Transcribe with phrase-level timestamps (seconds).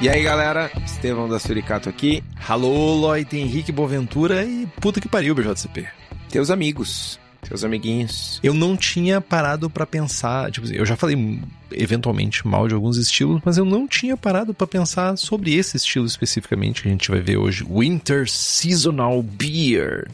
[0.00, 2.24] E aí, galera, Estevão da Suricato aqui.
[2.48, 5.86] Alô, Lloyd Henrique Boaventura e puta que pariu, BJCP.
[6.30, 8.40] Teus amigos, teus amiguinhos.
[8.42, 11.38] Eu não tinha parado pra pensar, tipo, eu já falei
[11.70, 16.06] eventualmente mal de alguns estilos, mas eu não tinha parado pra pensar sobre esse estilo
[16.06, 20.10] especificamente que a gente vai ver hoje, Winter Seasonal Beer.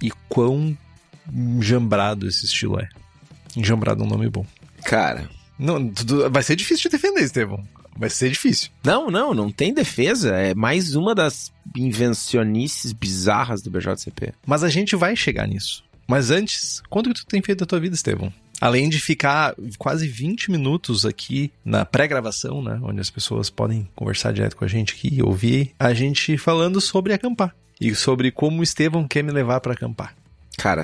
[0.00, 0.78] E quão
[1.60, 2.88] jambrado esse estilo é.
[3.56, 4.46] Jambrado é um nome bom.
[4.84, 5.92] Cara, Não,
[6.30, 7.66] vai ser difícil de defender, Estevão.
[7.98, 8.70] Vai ser difícil.
[8.84, 10.34] não, não, não tem defesa.
[10.36, 14.32] É mais uma das invencionices bizarras do BJCP.
[14.46, 15.84] Mas a gente vai chegar nisso.
[16.06, 18.32] Mas antes, quanto que tu tem feito da tua vida, Estevão?
[18.60, 22.80] Além de ficar quase 20 minutos aqui na pré-gravação, né?
[22.82, 26.80] Onde as pessoas podem conversar direto com a gente aqui e ouvir a gente falando
[26.80, 27.54] sobre acampar.
[27.80, 30.14] E sobre como o Estevão quer me levar pra acampar.
[30.56, 30.82] Cara,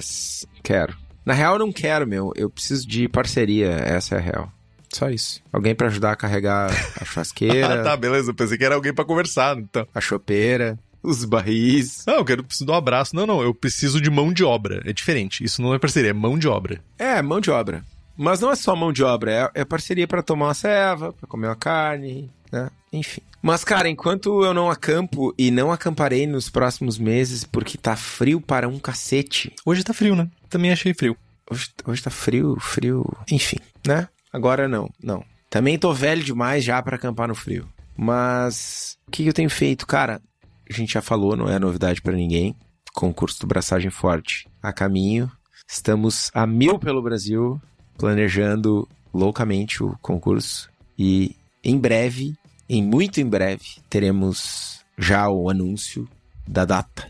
[0.63, 0.97] quero.
[1.25, 2.33] Na real, eu não quero, meu.
[2.37, 4.53] Eu preciso de parceria, essa é a real.
[4.95, 5.43] Só isso.
[5.53, 8.31] Alguém pra ajudar a carregar a churrasqueira, Ah, tá, beleza.
[8.31, 9.87] Eu pensei que era alguém pra conversar, então.
[9.95, 12.05] a chopeira, os barris.
[12.07, 13.17] Não, eu quero preciso de um abraço.
[13.17, 14.81] Não, não, eu preciso de mão de obra.
[14.85, 15.43] É diferente.
[15.43, 16.81] Isso não é parceria, é mão de obra.
[16.99, 17.85] É, mão de obra.
[18.17, 21.27] Mas não é só mão de obra, é, é parceria pra tomar uma ceva, pra
[21.27, 22.71] comer uma carne, né?
[22.93, 23.21] Enfim.
[23.43, 28.41] Mas, cara, enquanto eu não acampo e não acamparei nos próximos meses porque tá frio
[28.41, 29.53] para um cacete.
[29.67, 30.29] Hoje tá frio, né?
[30.49, 31.17] Também achei frio.
[31.51, 33.05] Hoje, hoje tá frio, frio.
[33.31, 34.09] Enfim, né?
[34.35, 35.25] Agora não, não.
[35.49, 37.69] Também tô velho demais já pra acampar no frio.
[37.97, 40.21] Mas o que eu tenho feito, cara?
[40.69, 42.57] A gente já falou, não é novidade pra ninguém.
[42.93, 45.31] Concurso do Braçagem Forte a caminho.
[45.69, 47.63] Estamos a mil pelo Brasil,
[47.97, 50.69] planejando loucamente o concurso.
[50.99, 52.35] E em breve,
[52.69, 56.09] em muito em breve, teremos já o anúncio
[56.45, 57.09] da data,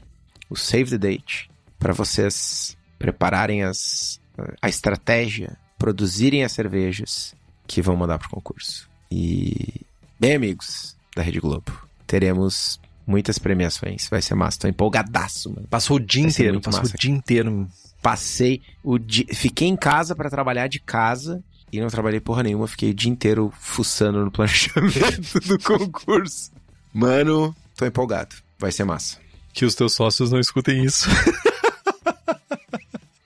[0.51, 4.21] o save the date, para vocês prepararem as,
[4.61, 7.35] a estratégia, produzirem as cervejas
[7.67, 8.89] que vão mandar pro concurso.
[9.11, 9.83] E,
[10.19, 11.71] bem, amigos da Rede Globo,
[12.07, 14.09] teremos muitas premiações.
[14.09, 14.61] Vai ser massa.
[14.61, 15.67] Tô empolgadaço, mano.
[15.69, 16.95] Passou o dia inteiro, muito passou massa.
[16.95, 17.69] o dia inteiro.
[18.01, 19.27] Passei o dia.
[19.35, 22.67] Fiquei em casa pra trabalhar de casa e não trabalhei porra nenhuma.
[22.67, 26.51] Fiquei o dia inteiro fuçando no planejamento do concurso.
[26.95, 28.37] Mano, tô empolgado.
[28.59, 29.19] Vai ser massa.
[29.53, 31.11] Que os teus sócios não escutem isso.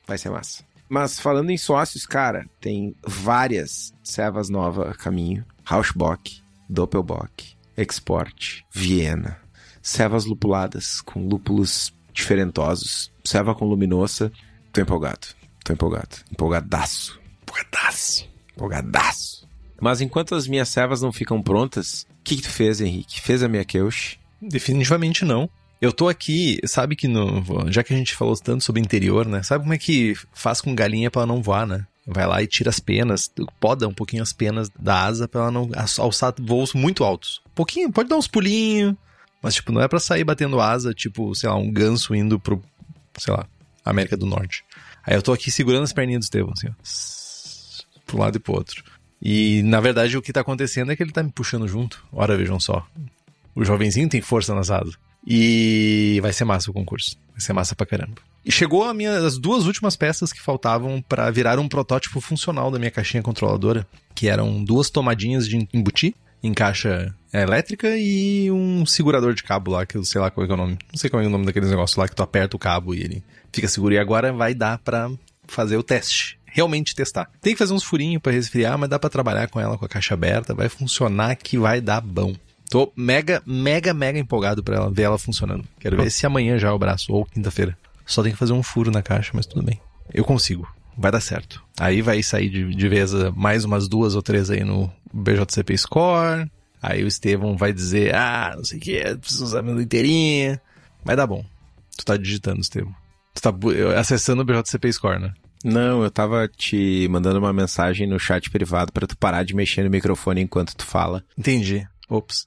[0.08, 0.66] Vai ser massa.
[0.88, 5.44] Mas falando em sócios, cara, tem várias cevas novas a caminho.
[5.64, 9.38] Rauschbock, Doppelbock, Export, Viena.
[9.82, 13.12] Cevas lupuladas com lúpulos diferentosos.
[13.24, 14.32] Ceva com luminosa.
[14.72, 15.28] Tô empolgado.
[15.64, 16.16] Tô empolgado.
[16.32, 17.20] Empolgadaço.
[17.42, 18.28] Empolgadaço.
[18.54, 19.48] Empolgadaço.
[19.80, 23.20] Mas enquanto as minhas cevas não ficam prontas, o que, que tu fez, Henrique?
[23.20, 24.18] Fez a minha Keush?
[24.40, 25.48] Definitivamente não.
[25.80, 27.70] Eu tô aqui, sabe que no.
[27.70, 29.42] Já que a gente falou tanto sobre interior, né?
[29.42, 31.86] Sabe como é que faz com galinha pra ela não voar, né?
[32.06, 33.30] Vai lá e tira as penas,
[33.60, 37.40] poda um pouquinho as penas da asa pra ela não alçar voos muito altos.
[37.46, 38.94] Um pouquinho, pode dar uns pulinhos,
[39.42, 42.62] mas tipo, não é pra sair batendo asa, tipo, sei lá, um ganso indo pro,
[43.18, 43.46] sei lá,
[43.84, 44.64] América do Norte.
[45.04, 48.02] Aí eu tô aqui segurando as perninhas do Estevão, assim, ó.
[48.06, 48.82] Pro lado e pro outro.
[49.20, 52.02] E na verdade o que tá acontecendo é que ele tá me puxando junto.
[52.10, 52.86] Ora, vejam só.
[53.54, 54.94] O jovenzinho tem força nas asas.
[55.26, 57.16] E vai ser massa o concurso.
[57.32, 58.14] Vai ser massa pra caramba.
[58.44, 62.70] E chegou a minha, as duas últimas peças que faltavam pra virar um protótipo funcional
[62.70, 68.86] da minha caixinha controladora, que eram duas tomadinhas de embutir em caixa elétrica e um
[68.86, 70.78] segurador de cabo lá, que eu sei lá qual é, é o nome.
[70.90, 73.00] Não sei qual é o nome daqueles negócios lá que tu aperta o cabo e
[73.00, 73.22] ele
[73.52, 73.94] fica seguro.
[73.94, 75.10] E agora vai dar pra
[75.46, 76.38] fazer o teste.
[76.46, 77.30] Realmente testar.
[77.42, 79.88] Tem que fazer uns furinhos pra resfriar, mas dá pra trabalhar com ela com a
[79.88, 80.54] caixa aberta.
[80.54, 82.34] Vai funcionar que vai dar bom.
[82.70, 85.64] Tô mega, mega, mega empolgado pra ela ver ela funcionando.
[85.80, 87.76] Quero ver se amanhã já é o braço ou quinta-feira.
[88.04, 89.80] Só tem que fazer um furo na caixa, mas tudo bem.
[90.12, 90.68] Eu consigo.
[90.96, 91.62] Vai dar certo.
[91.78, 95.76] Aí vai sair de, de vez uh, mais umas duas ou três aí no BJCP
[95.78, 96.50] Score.
[96.82, 100.60] Aí o Estevão vai dizer, ah, não sei o que, preciso usar meu inteirinha.
[101.04, 101.44] Vai dar bom.
[101.96, 102.94] Tu tá digitando, Estevam.
[103.34, 103.52] Tu tá
[103.98, 105.32] acessando o BJCP Score, né?
[105.64, 109.82] Não, eu tava te mandando uma mensagem no chat privado para tu parar de mexer
[109.82, 111.24] no microfone enquanto tu fala.
[111.36, 111.86] Entendi.
[112.08, 112.46] Ops.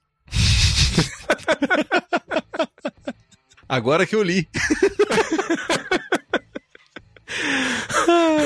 [3.68, 4.48] Agora que eu li.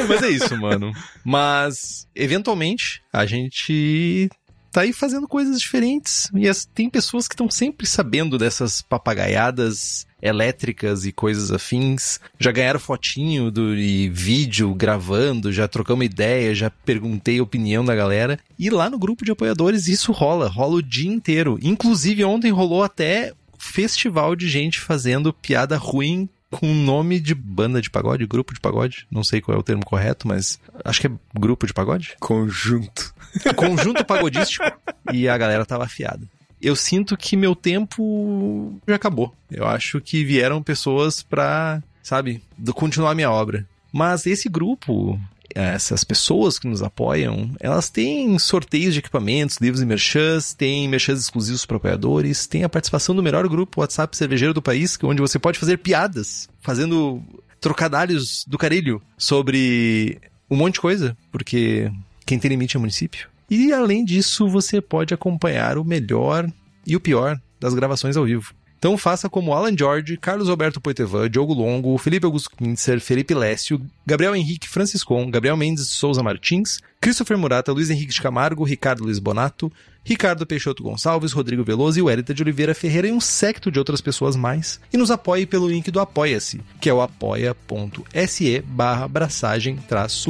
[0.08, 0.92] Mas é isso, mano.
[1.24, 4.30] Mas, eventualmente, a gente
[4.75, 6.30] tá aí fazendo coisas diferentes.
[6.36, 12.19] E as, tem pessoas que estão sempre sabendo dessas papagaiadas elétricas e coisas afins.
[12.38, 17.95] Já ganharam fotinho do, e vídeo gravando, já trocamos ideia, já perguntei a opinião da
[17.95, 18.38] galera.
[18.60, 21.57] E lá no grupo de apoiadores isso rola, rola o dia inteiro.
[21.62, 27.89] Inclusive ontem rolou até festival de gente fazendo piada ruim com nome de banda de
[27.89, 29.07] pagode, grupo de pagode.
[29.12, 32.16] Não sei qual é o termo correto, mas acho que é grupo de pagode.
[32.19, 33.15] Conjunto.
[33.56, 34.66] Conjunto pagodístico.
[35.12, 36.28] e a galera tava afiada.
[36.62, 39.34] Eu sinto que meu tempo já acabou.
[39.52, 42.42] Eu acho que vieram pessoas pra, sabe,
[42.74, 43.68] continuar minha obra.
[43.92, 45.20] Mas esse grupo,
[45.54, 51.20] essas pessoas que nos apoiam, elas têm sorteios de equipamentos, livros e merchans, tem merchans
[51.20, 55.38] exclusivos para apoiadores, tem a participação do melhor grupo WhatsApp cervejeiro do país, onde você
[55.38, 57.24] pode fazer piadas, fazendo
[57.62, 61.92] trocadalhos do carilho sobre um monte de coisa, porque
[62.25, 63.30] quem tem limite é o município.
[63.50, 66.50] E além disso, você pode acompanhar o melhor
[66.86, 68.54] e o pior das gravações ao vivo.
[68.77, 73.81] Então faça como Alan George, Carlos Roberto Poitevin, Diogo Longo, Felipe Augusto Kintzer, Felipe Lécio,
[74.06, 79.19] Gabriel Henrique Franciscon, Gabriel Mendes Souza Martins, Christopher Murata, Luiz Henrique de Camargo, Ricardo Luiz
[79.19, 79.72] Bonato,
[80.04, 83.80] Ricardo Peixoto Gonçalves, Rodrigo Veloso e o Érita de Oliveira Ferreira e um secto de
[83.80, 84.80] outras pessoas mais.
[84.94, 89.10] E nos apoie pelo link do Apoia-se, que é o apoia.se barra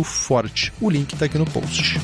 [0.05, 0.71] forte.
[0.79, 1.99] O link está aqui no post.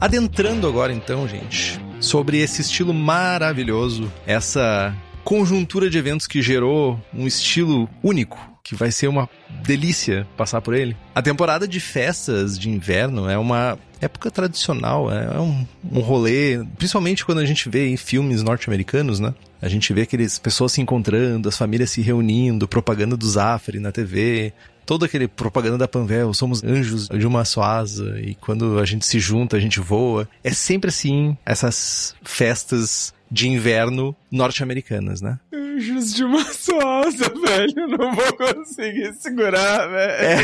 [0.00, 7.26] Adentrando agora então, gente, sobre esse estilo maravilhoso, essa conjuntura de eventos que gerou um
[7.26, 9.28] estilo único, que vai ser uma
[9.62, 10.96] delícia passar por ele.
[11.14, 17.22] A temporada de festas de inverno é uma época tradicional, é um, um rolê, principalmente
[17.22, 19.34] quando a gente vê em filmes norte-americanos, né?
[19.60, 23.92] A gente vê aqueles pessoas se encontrando, as famílias se reunindo, propaganda do Zafari na
[23.92, 24.54] TV,
[24.86, 29.06] toda aquele propaganda da Panvel, somos anjos de uma só asa e quando a gente
[29.06, 30.28] se junta, a gente voa.
[30.42, 35.38] É sempre assim, essas festas de inverno norte-americanas, né?
[35.52, 37.88] Anjos de uma só asa, velho.
[37.88, 40.12] Não vou conseguir segurar, velho.
[40.12, 40.38] É,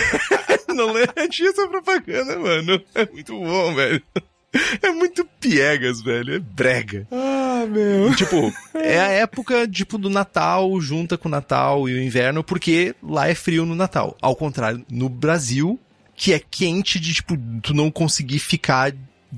[0.73, 2.81] não tinha essa propaganda, mano.
[2.95, 4.03] É muito bom, velho.
[4.83, 6.35] É muito piegas, velho.
[6.35, 7.07] É brega.
[7.11, 8.15] Ah, meu.
[8.15, 12.95] Tipo, é a época, tipo, do Natal, junta com o Natal e o inverno, porque
[13.03, 14.17] lá é frio no Natal.
[14.21, 15.79] Ao contrário, no Brasil,
[16.15, 18.93] que é quente de, tipo, tu não conseguir ficar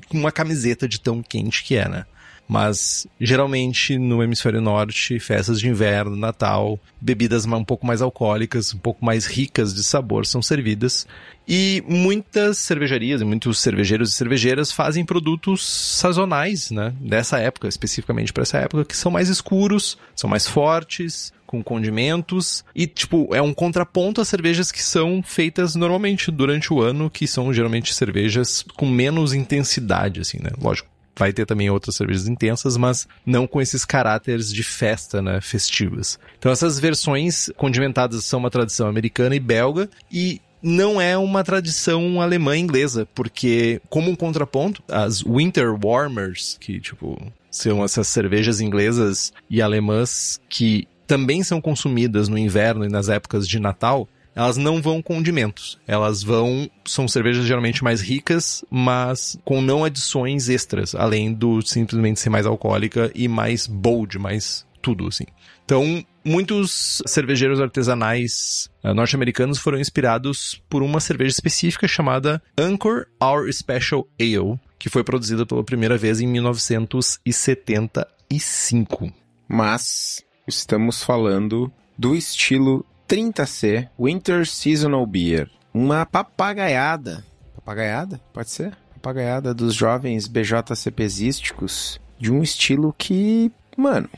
[0.09, 2.05] com uma camiseta de tão quente que é, né?
[2.49, 8.79] Mas geralmente no hemisfério norte, festas de inverno, Natal, bebidas um pouco mais alcoólicas, um
[8.79, 11.07] pouco mais ricas de sabor são servidas.
[11.47, 16.95] E muitas cervejarias muitos cervejeiros e cervejeiras fazem produtos sazonais, né?
[17.01, 22.63] Dessa época, especificamente para essa época, que são mais escuros, são mais fortes, com condimentos
[22.75, 27.27] e tipo é um contraponto às cervejas que são feitas normalmente durante o ano, que
[27.27, 30.51] são geralmente cervejas com menos intensidade assim, né?
[30.61, 35.41] Lógico, vai ter também outras cervejas intensas, mas não com esses caráteres de festa, né,
[35.41, 36.19] festivas.
[36.39, 42.21] Então essas versões condimentadas são uma tradição americana e belga e não é uma tradição
[42.21, 47.21] alemã e inglesa, porque como um contraponto, as Winter Warmers, que tipo
[47.51, 53.49] são essas cervejas inglesas e alemãs que também são consumidas no inverno e nas épocas
[53.49, 54.07] de Natal,
[54.39, 55.77] elas não vão condimentos.
[55.85, 56.71] Elas vão.
[56.85, 62.47] São cervejas geralmente mais ricas, mas com não adições extras, além do simplesmente ser mais
[62.47, 65.25] alcoólica e mais bold, mais tudo, assim.
[65.65, 73.53] Então, muitos cervejeiros artesanais uh, norte-americanos foram inspirados por uma cerveja específica chamada Anchor Our
[73.53, 79.13] Special Ale, que foi produzida pela primeira vez em 1975.
[79.49, 85.49] Mas estamos falando do estilo 30C Winter Seasonal Beer.
[85.73, 87.25] Uma papagaiada.
[87.55, 88.21] Papagaiada?
[88.35, 88.77] Pode ser?
[88.95, 94.11] Papagaiada dos jovens BJCPzísticos de um estilo que, mano,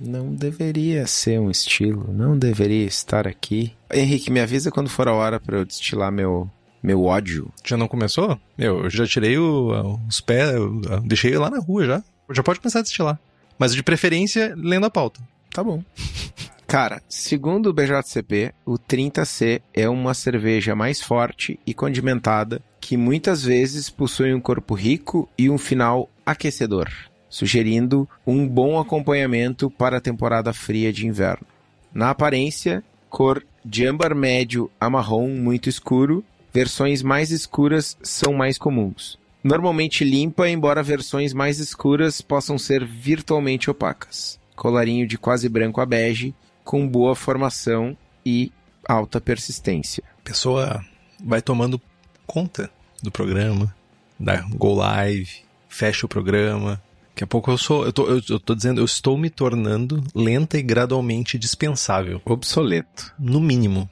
[0.00, 3.74] não deveria ser um estilo, não deveria estar aqui.
[3.92, 6.48] Henrique, me avisa quando for a hora para eu destilar meu
[6.82, 7.52] meu ódio.
[7.64, 8.38] Já não começou?
[8.56, 10.52] Eu, eu já tirei o, os pés,
[11.04, 12.04] deixei lá na rua já.
[12.30, 13.18] Já pode começar a destilar.
[13.58, 15.20] Mas de preferência, lendo a pauta.
[15.50, 15.82] Tá bom.
[16.68, 23.42] Cara, segundo o BJCP, o 30C é uma cerveja mais forte e condimentada que muitas
[23.42, 26.90] vezes possui um corpo rico e um final aquecedor,
[27.26, 31.46] sugerindo um bom acompanhamento para a temporada fria de inverno.
[31.90, 36.22] Na aparência, cor de âmbar médio a marrom muito escuro,
[36.52, 39.18] versões mais escuras são mais comuns.
[39.42, 44.38] Normalmente limpa, embora versões mais escuras possam ser virtualmente opacas.
[44.54, 46.34] Colarinho de quase branco a bege,
[46.68, 47.96] com boa formação
[48.26, 48.52] e
[48.86, 50.04] alta persistência.
[50.20, 50.84] A pessoa
[51.24, 51.80] vai tomando
[52.26, 52.70] conta
[53.02, 53.74] do programa,
[54.20, 55.30] da Go Live,
[55.66, 56.78] fecha o programa.
[57.08, 57.86] Daqui a pouco eu sou.
[57.86, 62.20] Eu tô, eu, eu tô dizendo, eu estou me tornando lenta e gradualmente dispensável.
[62.26, 63.14] Obsoleto.
[63.18, 63.88] No mínimo.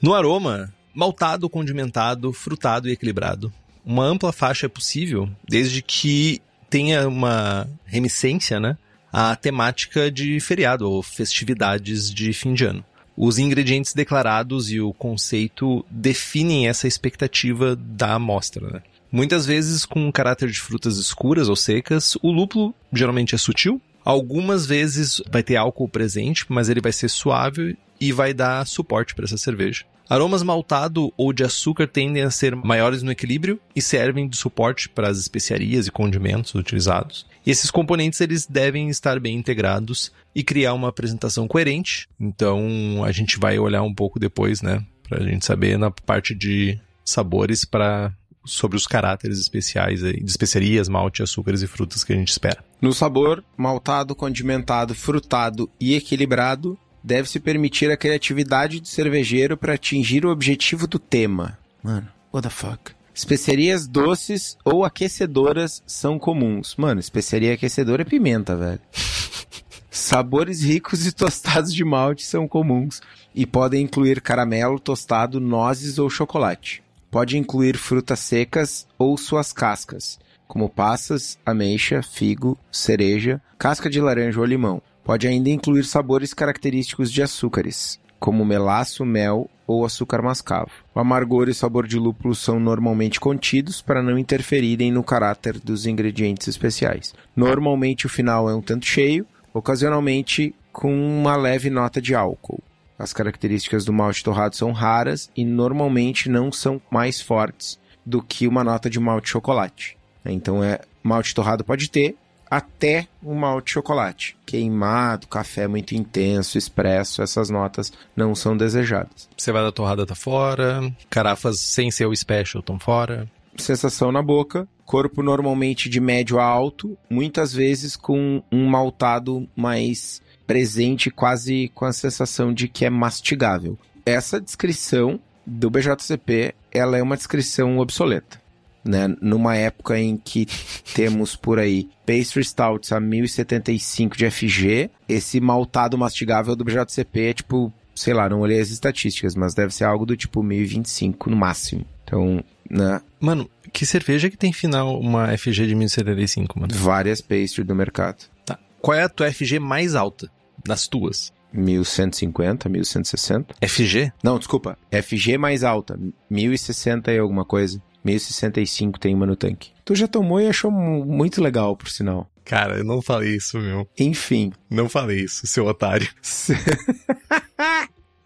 [0.00, 3.52] no aroma, maltado, condimentado, frutado e equilibrado.
[3.84, 8.78] Uma ampla faixa é possível, desde que tenha uma remissência, né?
[9.16, 12.84] À temática de feriado ou festividades de fim de ano.
[13.16, 18.68] Os ingredientes declarados e o conceito definem essa expectativa da amostra.
[18.68, 18.82] Né?
[19.12, 23.80] Muitas vezes com caráter de frutas escuras ou secas, o lúpulo geralmente é sutil.
[24.04, 29.14] Algumas vezes vai ter álcool presente, mas ele vai ser suave e vai dar suporte
[29.14, 29.84] para essa cerveja.
[30.10, 34.88] Aromas maltado ou de açúcar tendem a ser maiores no equilíbrio e servem de suporte
[34.88, 37.26] para as especiarias e condimentos utilizados.
[37.44, 42.08] E esses componentes eles devem estar bem integrados e criar uma apresentação coerente.
[42.18, 46.34] Então a gente vai olhar um pouco depois, né, para a gente saber na parte
[46.34, 48.12] de sabores para
[48.46, 52.62] sobre os caráteres especiais de especiarias, malte, açúcares e frutas que a gente espera.
[52.80, 60.26] No sabor, maltado, condimentado, frutado e equilibrado, deve-se permitir a criatividade do cervejeiro para atingir
[60.26, 61.58] o objetivo do tema.
[61.82, 62.92] Mano, what the fuck?
[63.14, 66.74] Especiarias doces ou aquecedoras são comuns.
[66.76, 68.80] Mano, especiaria aquecedora é pimenta, velho.
[69.88, 73.00] Sabores ricos e tostados de malte são comuns
[73.32, 76.82] e podem incluir caramelo, tostado, nozes ou chocolate.
[77.08, 80.18] Pode incluir frutas secas ou suas cascas,
[80.48, 84.82] como passas, ameixa, figo, cereja, casca de laranja ou limão.
[85.04, 90.70] Pode ainda incluir sabores característicos de açúcares, como melaço, mel ou açúcar mascavo.
[90.94, 95.86] O amargor e sabor de lúpulo são normalmente contidos para não interferirem no caráter dos
[95.86, 97.14] ingredientes especiais.
[97.34, 102.62] Normalmente o final é um tanto cheio, ocasionalmente com uma leve nota de álcool.
[102.98, 108.46] As características do malte torrado são raras e normalmente não são mais fortes do que
[108.46, 109.96] uma nota de malte chocolate.
[110.24, 112.16] Então é malte torrado pode ter,
[112.50, 114.36] até o malte chocolate.
[114.46, 119.28] Queimado, café muito intenso, expresso, essas notas não são desejadas.
[119.36, 123.28] Você vai da torrada tá fora, carafas sem ser o special estão fora.
[123.56, 130.20] Sensação na boca, corpo normalmente de médio a alto, muitas vezes com um maltado mais
[130.46, 133.78] presente, quase com a sensação de que é mastigável.
[134.04, 138.43] Essa descrição do BJCP, ela é uma descrição obsoleta
[138.84, 139.14] né?
[139.20, 140.46] Numa época em que
[140.94, 147.32] temos por aí Pastry Stouts a 1075 de FG, esse maltado mastigável do BJCP é
[147.32, 151.36] tipo, sei lá, não olhei as estatísticas, mas deve ser algo do tipo 1025 no
[151.36, 151.84] máximo.
[152.04, 153.00] Então, né?
[153.18, 156.74] Mano, que cerveja que tem final uma FG de 1075, mano?
[156.74, 158.24] Várias pastry do mercado.
[158.44, 158.58] Tá.
[158.80, 160.30] Qual é a tua FG mais alta
[160.64, 161.32] das tuas?
[161.52, 163.54] 1150, 1160.
[163.66, 164.12] FG?
[164.22, 164.76] Não, desculpa.
[164.90, 165.98] FG mais alta,
[166.28, 167.80] 1060 e alguma coisa.
[168.04, 169.70] 1065 tem uma no tanque.
[169.84, 172.30] Tu já tomou e achou muito legal, por sinal.
[172.44, 173.88] Cara, eu não falei isso, meu.
[173.98, 174.52] Enfim.
[174.68, 176.08] Não falei isso, seu otário.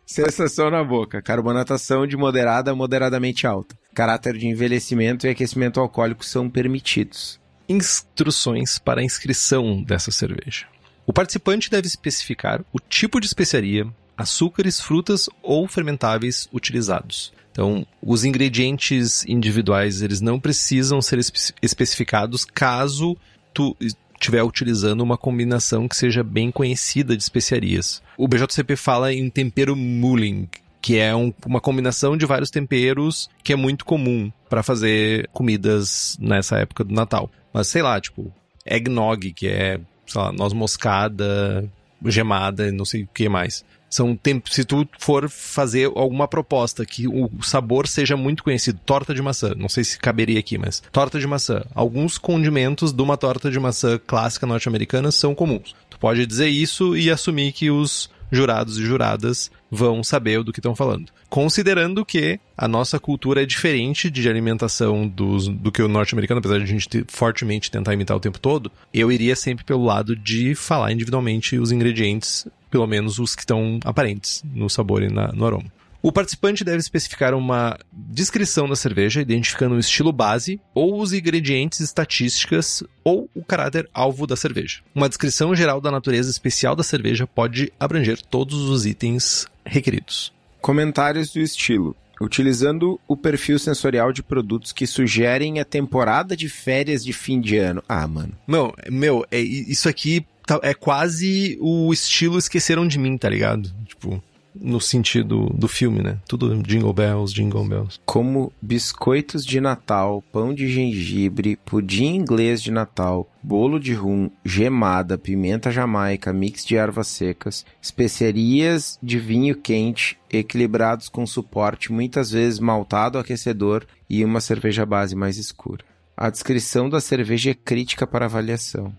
[0.04, 1.22] Sensação na boca.
[1.22, 3.78] Carbonatação de moderada a moderadamente alta.
[3.94, 7.38] Caráter de envelhecimento e aquecimento alcoólico são permitidos.
[7.68, 10.66] Instruções para a inscrição dessa cerveja.
[11.06, 17.32] O participante deve especificar o tipo de especiaria, açúcares, frutas ou fermentáveis utilizados.
[17.58, 23.16] Então, os ingredientes individuais, eles não precisam ser espe especificados caso
[23.52, 23.76] tu
[24.14, 28.00] estiver utilizando uma combinação que seja bem conhecida de especiarias.
[28.16, 30.48] O BJCP fala em tempero mulling,
[30.80, 36.16] que é um, uma combinação de vários temperos que é muito comum para fazer comidas
[36.20, 37.28] nessa época do Natal.
[37.52, 38.32] Mas sei lá, tipo,
[38.64, 41.68] eggnog, que é, sei lá, noz moscada,
[42.06, 43.64] gemada, não sei o que mais.
[43.88, 44.54] São tempos.
[44.54, 49.54] Se tu for fazer alguma proposta que o sabor seja muito conhecido, torta de maçã,
[49.56, 51.62] não sei se caberia aqui, mas torta de maçã.
[51.74, 55.74] Alguns condimentos de uma torta de maçã clássica norte-americana são comuns.
[55.88, 60.60] Tu pode dizer isso e assumir que os jurados e juradas vão saber do que
[60.60, 61.12] estão falando.
[61.28, 66.58] Considerando que a nossa cultura é diferente de alimentação dos, do que o norte-americano, apesar
[66.58, 70.16] de a gente te, fortemente tentar imitar o tempo todo, eu iria sempre pelo lado
[70.16, 75.28] de falar individualmente os ingredientes, pelo menos os que estão aparentes no sabor e na,
[75.32, 75.77] no aroma.
[76.00, 81.80] O participante deve especificar uma descrição da cerveja, identificando o estilo base, ou os ingredientes,
[81.80, 84.80] estatísticas ou o caráter alvo da cerveja.
[84.94, 90.32] Uma descrição geral da natureza especial da cerveja pode abranger todos os itens requeridos.
[90.60, 91.96] Comentários do estilo.
[92.20, 97.56] Utilizando o perfil sensorial de produtos que sugerem a temporada de férias de fim de
[97.58, 97.82] ano.
[97.88, 98.32] Ah, mano.
[98.46, 103.72] Não, meu, é, isso aqui tá, é quase o estilo esqueceram de mim, tá ligado?
[103.86, 104.20] Tipo,
[104.54, 106.18] no sentido do filme, né?
[106.28, 108.00] Tudo jingle bells, jingle bells.
[108.04, 115.16] Como biscoitos de Natal, pão de gengibre, pudim inglês de Natal, bolo de rum, gemada,
[115.16, 122.58] pimenta jamaica, mix de ervas secas, especiarias de vinho quente, equilibrados com suporte, muitas vezes
[122.58, 125.84] maltado aquecedor e uma cerveja base mais escura.
[126.16, 128.92] A descrição da cerveja é crítica para avaliação.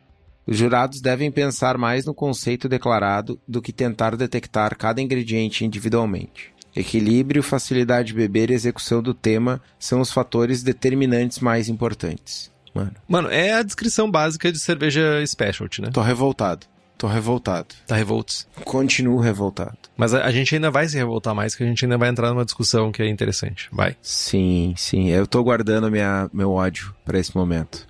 [0.50, 6.52] Os jurados devem pensar mais no conceito declarado do que tentar detectar cada ingrediente individualmente.
[6.76, 12.52] Equilíbrio, facilidade de beber e execução do tema são os fatores determinantes mais importantes.
[12.74, 12.96] Mano.
[13.08, 15.92] Mano, é a descrição básica de cerveja specialty, né?
[15.94, 16.66] Tô revoltado.
[16.98, 17.76] Tô revoltado.
[17.86, 18.48] Tá revoltos.
[18.66, 19.78] Continuo revoltado.
[19.96, 22.30] Mas a, a, gente ainda vai se revoltar mais, que a gente ainda vai entrar
[22.32, 23.70] numa discussão que é interessante.
[23.72, 23.96] Vai.
[24.02, 25.10] Sim, sim.
[25.10, 27.88] Eu tô guardando minha, meu ódio para esse momento.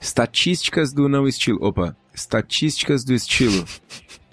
[0.00, 1.58] Estatísticas do não estilo.
[1.60, 1.94] Opa.
[2.14, 3.64] Estatísticas do estilo.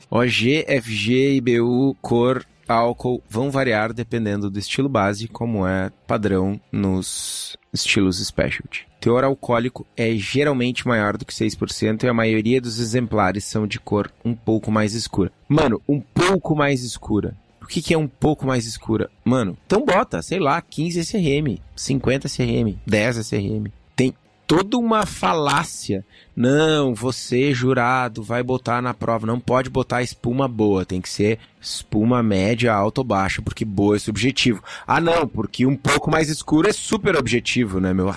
[0.10, 7.58] OG, FG, IBU, cor, álcool vão variar dependendo do estilo base, como é padrão nos
[7.74, 8.88] estilos specialty.
[9.02, 13.80] Teor alcoólico é geralmente maior do que 6% e a maioria dos exemplares são de
[13.80, 15.32] cor um pouco mais escura.
[15.48, 17.36] Mano, um pouco mais escura.
[17.62, 19.10] O que, que é um pouco mais escura?
[19.26, 23.68] Mano, então bota, sei lá, 15 SRM, 50 SRM, 10 SRM.
[24.48, 26.06] Toda uma falácia.
[26.34, 29.28] Não, você, jurado, vai botar na prova.
[29.28, 33.98] Não pode botar espuma boa, tem que ser espuma média, alta ou baixa, porque boa
[33.98, 34.64] é subjetivo.
[34.88, 38.16] Ah, não, porque um pouco mais escuro é super objetivo, né, meu?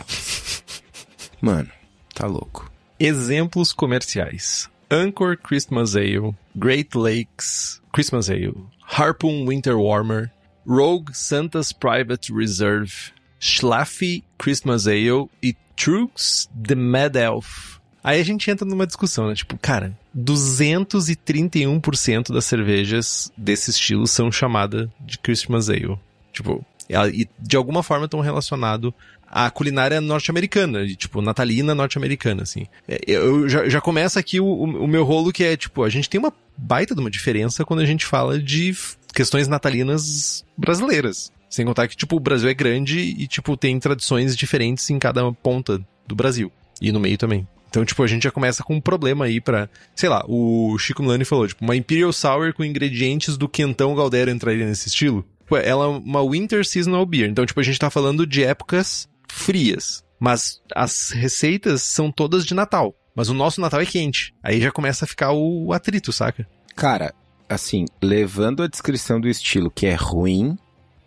[1.42, 1.68] Mano,
[2.14, 2.70] tá louco.
[2.98, 4.70] Exemplos comerciais.
[4.88, 10.30] Anchor Christmas Ale, Great Lakes Christmas Ale, Harpoon Winter Warmer,
[10.66, 17.78] Rogue Santa's Private Reserve, Schlafly Christmas Ale e Trux the Mad Elf.
[18.02, 19.34] Aí a gente entra numa discussão, né?
[19.34, 25.98] Tipo, cara, 231% das cervejas desse estilo são chamadas de Christmas Ale.
[26.32, 26.64] Tipo,
[27.12, 28.92] e de alguma forma estão relacionados
[29.28, 32.66] à culinária norte-americana, tipo, natalina norte-americana, assim.
[32.88, 36.08] É, eu já, já começa aqui o, o meu rolo que é, tipo, a gente
[36.08, 38.74] tem uma baita de uma diferença quando a gente fala de
[39.14, 41.30] questões natalinas brasileiras.
[41.50, 45.30] Sem contar que, tipo, o Brasil é grande e, tipo, tem tradições diferentes em cada
[45.32, 46.50] ponta do Brasil.
[46.80, 47.46] E no meio também.
[47.68, 49.68] Então, tipo, a gente já começa com um problema aí pra...
[49.94, 54.30] Sei lá, o Chico Milani falou, tipo, uma Imperial Sour com ingredientes do Quentão Galdero
[54.30, 55.24] entraria nesse estilo?
[55.50, 57.28] Ela é uma Winter Seasonal Beer.
[57.28, 60.04] Então, tipo, a gente tá falando de épocas frias.
[60.18, 62.94] Mas as receitas são todas de Natal.
[63.14, 64.34] Mas o nosso Natal é quente.
[64.42, 66.46] Aí já começa a ficar o atrito, saca?
[66.76, 67.12] Cara,
[67.48, 70.56] assim, levando a descrição do estilo que é ruim,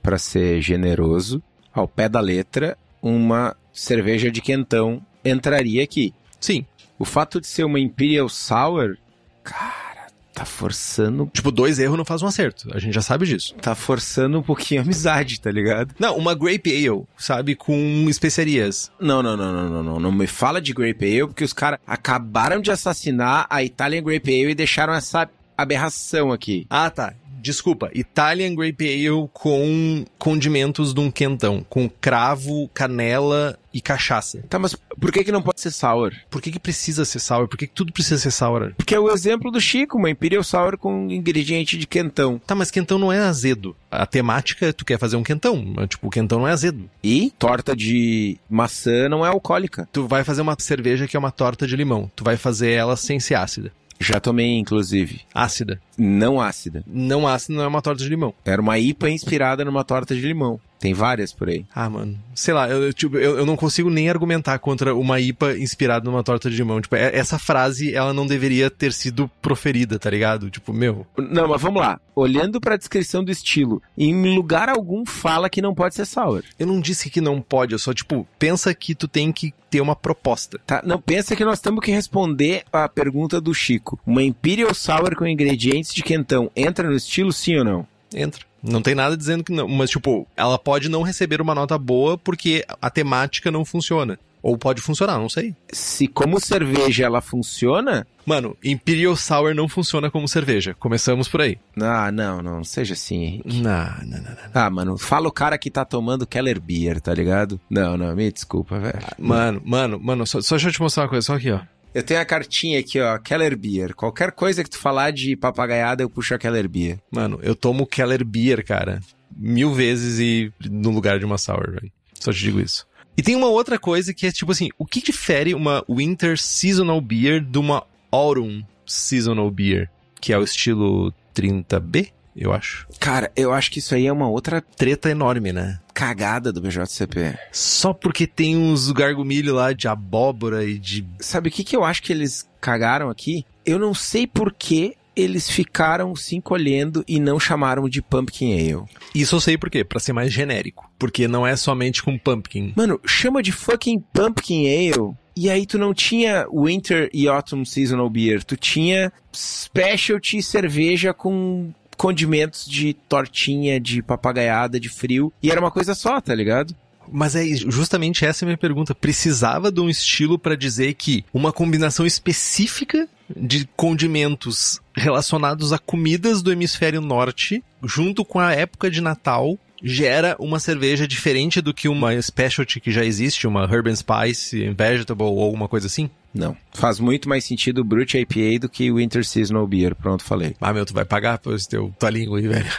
[0.03, 1.41] para ser generoso,
[1.73, 6.13] ao pé da letra, uma cerveja de quentão entraria aqui.
[6.39, 6.65] Sim.
[6.99, 8.97] O fato de ser uma Imperial Sour,
[9.43, 11.29] cara, tá forçando.
[11.33, 12.69] Tipo, dois erros não faz um acerto.
[12.73, 13.55] A gente já sabe disso.
[13.55, 15.95] Tá forçando um pouquinho a amizade, tá ligado?
[15.97, 17.55] Não, uma Grape Ale, sabe?
[17.55, 18.91] Com especiarias.
[18.99, 19.99] Não, não, não, não, não, não.
[19.99, 24.29] Não me fala de Grape Ale, porque os caras acabaram de assassinar a Italian Grape
[24.29, 26.65] Ale e deixaram essa aberração aqui.
[26.69, 27.13] Ah, tá.
[27.43, 34.45] Desculpa, Italian Grape Ale com condimentos de um quentão, com cravo, canela e cachaça.
[34.47, 36.13] Tá, mas por que que não pode ser sour?
[36.29, 37.49] Por que que precisa ser sour?
[37.49, 38.73] Por que que tudo precisa ser sour?
[38.77, 42.39] Porque é o exemplo do Chico, uma Imperial Sour com ingrediente de quentão.
[42.47, 43.75] Tá, mas quentão não é azedo.
[43.91, 46.89] A temática, tu quer fazer um quentão, mas, tipo, o quentão não é azedo.
[47.03, 49.87] E torta de maçã não é alcoólica.
[49.91, 52.09] Tu vai fazer uma cerveja que é uma torta de limão.
[52.15, 53.73] Tu vai fazer ela sem ser ácida.
[53.99, 55.21] Já tomei, inclusive.
[55.33, 55.79] Ácida.
[55.97, 56.83] Não ácida.
[56.85, 58.33] Não ácida não é uma torta de limão.
[58.45, 60.59] Era uma IPA inspirada numa torta de limão.
[60.83, 61.65] Tem várias por aí.
[61.73, 62.19] Ah, mano.
[62.35, 66.21] Sei lá, eu, tipo, eu, eu não consigo nem argumentar contra uma IPA inspirada numa
[66.21, 66.81] torta de limão.
[66.81, 70.49] Tipo, é, essa frase, ela não deveria ter sido proferida, tá ligado?
[70.49, 71.07] Tipo, meu.
[71.17, 72.01] Não, mas vamos lá.
[72.13, 76.43] Olhando pra descrição do estilo, em lugar algum fala que não pode ser sour.
[76.59, 79.79] Eu não disse que não pode, eu só, tipo, pensa que tu tem que ter
[79.79, 80.59] uma proposta.
[80.67, 83.97] Tá, não, pensa que nós temos que responder a pergunta do Chico.
[84.05, 87.92] Uma Imperial Sour com ingredientes de quentão entra no estilo, sim ou não?
[88.13, 88.45] Entra.
[88.61, 92.17] Não tem nada dizendo que não, mas tipo, ela pode não receber uma nota boa
[92.17, 94.17] porque a temática não funciona.
[94.43, 95.55] Ou pode funcionar, não sei.
[95.71, 98.05] Se como cerveja ela funciona.
[98.25, 100.75] Mano, Imperial Sour não funciona como cerveja.
[100.77, 101.57] Começamos por aí.
[101.81, 103.61] Ah, não, não, seja assim, Henrique.
[103.61, 104.37] Não, não, não, não.
[104.53, 107.59] Ah, mano, fala o cara que tá tomando Keller Beer, tá ligado?
[107.69, 108.99] Não, não, me desculpa, velho.
[109.17, 111.61] Mano, mano, mano, só, só deixa eu te mostrar uma coisa, só aqui, ó.
[111.93, 113.93] Eu tenho a cartinha aqui, ó, Keller Beer.
[113.93, 116.99] Qualquer coisa que tu falar de papagaiada, eu puxo a Keller Beer.
[117.11, 118.99] Mano, eu tomo Keller Beer, cara,
[119.35, 121.91] mil vezes e no lugar de uma sour, velho.
[122.19, 122.87] Só te digo isso.
[123.15, 126.99] E tem uma outra coisa que é tipo assim, o que difere uma Winter Seasonal
[126.99, 132.87] Beer de uma Autumn Seasonal Beer, que é o estilo 30B, eu acho.
[132.99, 135.79] Cara, eu acho que isso aí é uma outra Treta enorme, né?
[135.93, 137.37] Cagada do BJCP.
[137.51, 141.05] Só porque tem uns gargumilho lá de abóbora e de.
[141.19, 143.45] Sabe o que, que eu acho que eles cagaram aqui?
[143.65, 148.85] Eu não sei por que eles ficaram se encolhendo e não chamaram de Pumpkin Ale.
[149.13, 150.89] Isso eu sei por quê, pra ser mais genérico.
[150.97, 152.73] Porque não é somente com pumpkin.
[152.75, 155.13] Mano, chama de fucking Pumpkin Ale.
[155.35, 161.73] E aí tu não tinha Winter e Autumn Seasonal Beer, tu tinha specialty cerveja com
[161.97, 165.31] condimentos de tortinha, de papagaiada, de frio.
[165.41, 166.75] E era uma coisa só, tá ligado?
[167.11, 168.95] Mas é justamente essa é a minha pergunta.
[168.95, 176.41] Precisava de um estilo para dizer que uma combinação específica de condimentos relacionados a comidas
[176.41, 181.89] do hemisfério norte, junto com a época de Natal, gera uma cerveja diferente do que
[181.89, 186.09] uma specialty que já existe, uma Herb and Spice, Vegetable ou alguma coisa assim?
[186.33, 186.57] Não.
[186.73, 189.95] Faz muito mais sentido o Brute IPA do que o Winter Seasonal Beer.
[189.95, 190.55] Pronto, falei.
[190.59, 192.71] Ah, meu, tu vai pagar por esse teu tua língua aí, velho.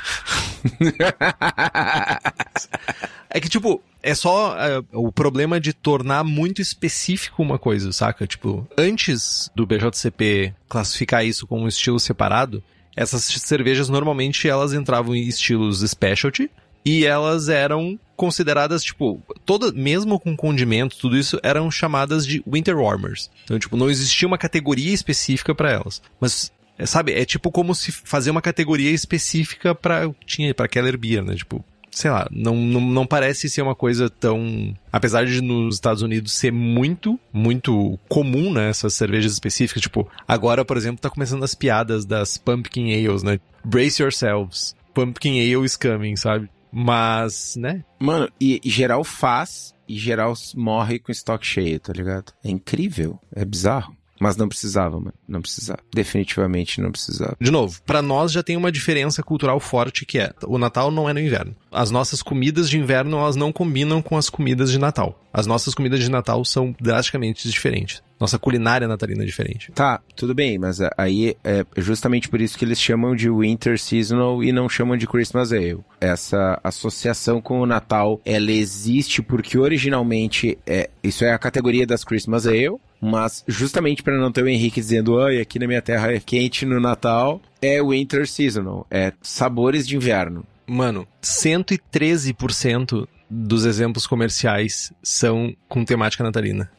[3.30, 8.26] é que, tipo, é só uh, o problema de tornar muito específico uma coisa, saca?
[8.26, 12.62] Tipo, antes do BJCP classificar isso como um estilo separado,
[12.96, 16.50] essas cervejas normalmente elas entravam em estilos specialty
[16.84, 22.78] e elas eram consideradas, tipo, toda, mesmo com condimentos, tudo isso, eram chamadas de winter
[22.78, 23.30] warmers.
[23.44, 26.02] Então, tipo, não existia uma categoria específica para elas.
[26.20, 30.98] Mas, é, sabe, é tipo como se fazer uma categoria específica para tinha para Keller
[30.98, 31.34] Beer, né?
[31.34, 34.74] Tipo, sei lá, não, não, não parece ser uma coisa tão.
[34.92, 38.68] Apesar de nos Estados Unidos ser muito, muito comum, né?
[38.68, 39.82] Essas cervejas específicas.
[39.82, 43.38] Tipo, agora, por exemplo, tá começando as piadas das Pumpkin Ales, né?
[43.64, 44.74] Brace yourselves.
[44.92, 46.48] Pumpkin Ale is coming, sabe?
[46.74, 47.84] Mas, né?
[48.00, 52.32] Mano, e, e geral faz e geral morre com estoque cheio, tá ligado?
[52.42, 53.96] É incrível, é bizarro.
[54.20, 55.12] Mas não precisava, mano.
[55.28, 55.80] Não precisava.
[55.92, 57.36] Definitivamente não precisava.
[57.40, 61.08] De novo, para nós já tem uma diferença cultural forte que é: o Natal não
[61.08, 61.54] é no inverno.
[61.70, 65.20] As nossas comidas de inverno elas não combinam com as comidas de Natal.
[65.32, 68.02] As nossas comidas de Natal são drasticamente diferentes.
[68.24, 69.70] Nossa culinária natalina é diferente.
[69.72, 74.42] Tá, tudo bem, mas aí é justamente por isso que eles chamam de Winter Seasonal
[74.42, 75.80] e não chamam de Christmas Ale.
[76.00, 82.02] Essa associação com o Natal, ela existe porque originalmente é, isso é a categoria das
[82.02, 86.10] Christmas Ale, mas justamente para não ter o Henrique dizendo, ai, aqui na minha terra
[86.10, 90.46] é quente no Natal, é Winter Seasonal, é sabores de inverno.
[90.66, 96.70] Mano, 113% dos exemplos comerciais são com temática natalina.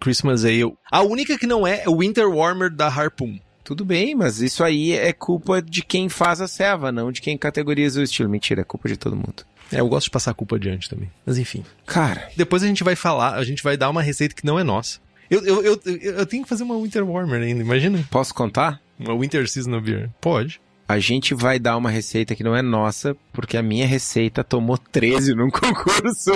[0.00, 0.74] É Christmas Ale.
[0.90, 3.38] A única que não é é o Winter Warmer da Harpoon.
[3.62, 7.38] Tudo bem, mas isso aí é culpa de quem faz a ceva, não de quem
[7.38, 8.28] categoriza o estilo.
[8.28, 9.44] Mentira, é culpa de todo mundo.
[9.70, 11.10] É, eu gosto de passar a culpa adiante também.
[11.24, 11.64] Mas enfim.
[11.86, 12.28] Cara.
[12.36, 14.98] Depois a gente vai falar, a gente vai dar uma receita que não é nossa.
[15.30, 18.02] Eu, eu, eu, eu tenho que fazer uma Winter Warmer ainda, imagina?
[18.10, 18.80] Posso contar?
[18.98, 20.10] Uma Winter Seasonal Beer.
[20.20, 20.60] Pode.
[20.90, 24.76] A gente vai dar uma receita que não é nossa, porque a minha receita tomou
[24.76, 26.32] 13 num concurso.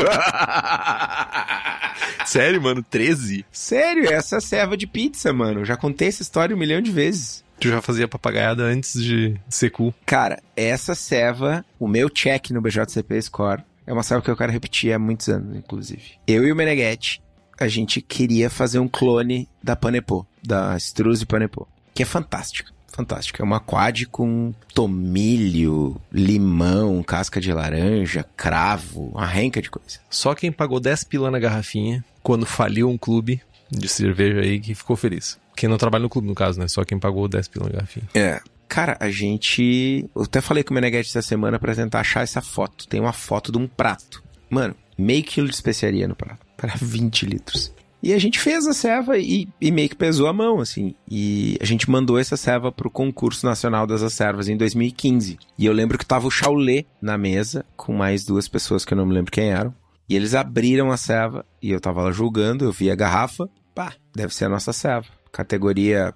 [2.24, 2.80] Sério, mano?
[2.80, 3.44] 13?
[3.50, 5.62] Sério, essa é a serva de pizza, mano.
[5.62, 7.42] Eu já contei essa história um milhão de vezes.
[7.58, 9.92] Tu já fazia papagaiada antes de ser cool.
[10.06, 14.52] Cara, essa serva, o meu check no BJCP Score, é uma serva que eu quero
[14.52, 16.12] repetir há muitos anos, inclusive.
[16.28, 17.20] Eu e o Meneghetti,
[17.58, 23.42] a gente queria fazer um clone da Panepô, da Struze Panepô, que é fantástica fantástico.
[23.42, 29.98] É uma quad com tomilho, limão, casca de laranja, cravo, uma renca de coisa.
[30.08, 34.74] Só quem pagou 10 pila na garrafinha quando faliu um clube de cerveja aí que
[34.74, 35.38] ficou feliz.
[35.56, 36.68] Quem não trabalha no clube, no caso, né?
[36.68, 38.08] Só quem pagou 10 pila na garrafinha.
[38.14, 38.40] É.
[38.66, 40.08] Cara, a gente.
[40.14, 42.88] Eu até falei com o Meneghete essa semana pra tentar achar essa foto.
[42.88, 44.22] Tem uma foto de um prato.
[44.48, 46.44] Mano, meio quilo de especiaria no prato.
[46.56, 47.73] Para 20 litros.
[48.04, 50.94] E a gente fez a serva e, e, meio que pesou a mão, assim.
[51.10, 55.38] E a gente mandou essa serva pro concurso nacional das servas em 2015.
[55.56, 58.98] E eu lembro que tava o Chaulé na mesa, com mais duas pessoas que eu
[58.98, 59.74] não me lembro quem eram.
[60.06, 63.48] E eles abriram a serva e eu tava lá julgando, eu vi a garrafa.
[63.74, 65.08] Pá, deve ser a nossa serva.
[65.32, 66.12] Categoria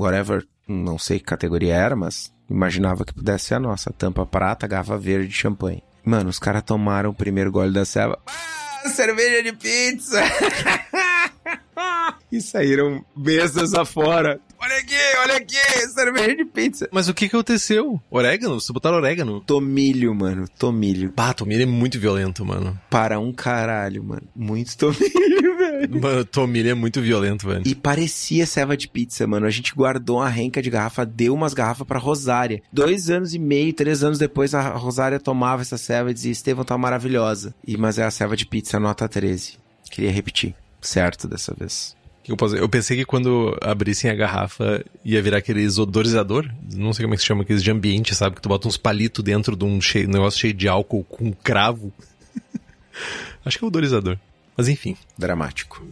[0.00, 3.92] whatever não sei que categoria era, mas imaginava que pudesse ser a nossa.
[3.92, 5.84] Tampa prata, garrafa verde de champanhe.
[6.04, 8.18] Mano, os caras tomaram o primeiro gole da ceva.
[8.26, 10.20] Ah, cerveja de pizza!
[12.30, 14.40] e saíram mesas afora.
[14.62, 15.56] Olha aqui, olha aqui,
[15.88, 16.88] cerveja de pizza.
[16.92, 17.98] Mas o que que aconteceu?
[18.10, 18.60] Orégano?
[18.60, 19.40] Você botaram orégano?
[19.40, 21.12] Tomilho, mano, tomilho.
[21.16, 22.78] Bah, tomilho é muito violento, mano.
[22.90, 24.22] Para um caralho, mano.
[24.36, 26.00] Muito tomilho, velho.
[26.02, 27.62] Mano, tomilho é muito violento, velho.
[27.64, 29.46] E parecia ceva de pizza, mano.
[29.46, 32.62] A gente guardou uma renca de garrafa, deu umas garrafas pra Rosária.
[32.70, 36.66] Dois anos e meio, três anos depois, a Rosária tomava essa ceva e dizia, Estevão
[36.66, 37.54] tá maravilhosa.
[37.66, 39.58] E, mas é a ceva de pizza, nota 13.
[39.90, 40.54] Queria repetir.
[40.82, 41.94] Certo dessa vez.
[42.28, 46.48] Eu, posso- eu pensei que quando abrissem a garrafa ia virar aqueles odorizador.
[46.72, 48.36] Não sei como é que se chama, aqueles de ambiente, sabe?
[48.36, 51.92] Que tu bota uns palitos dentro de um cheio- negócio cheio de álcool com cravo.
[53.44, 54.16] Acho que é odorizador.
[54.56, 54.96] Mas enfim.
[55.18, 55.84] Dramático.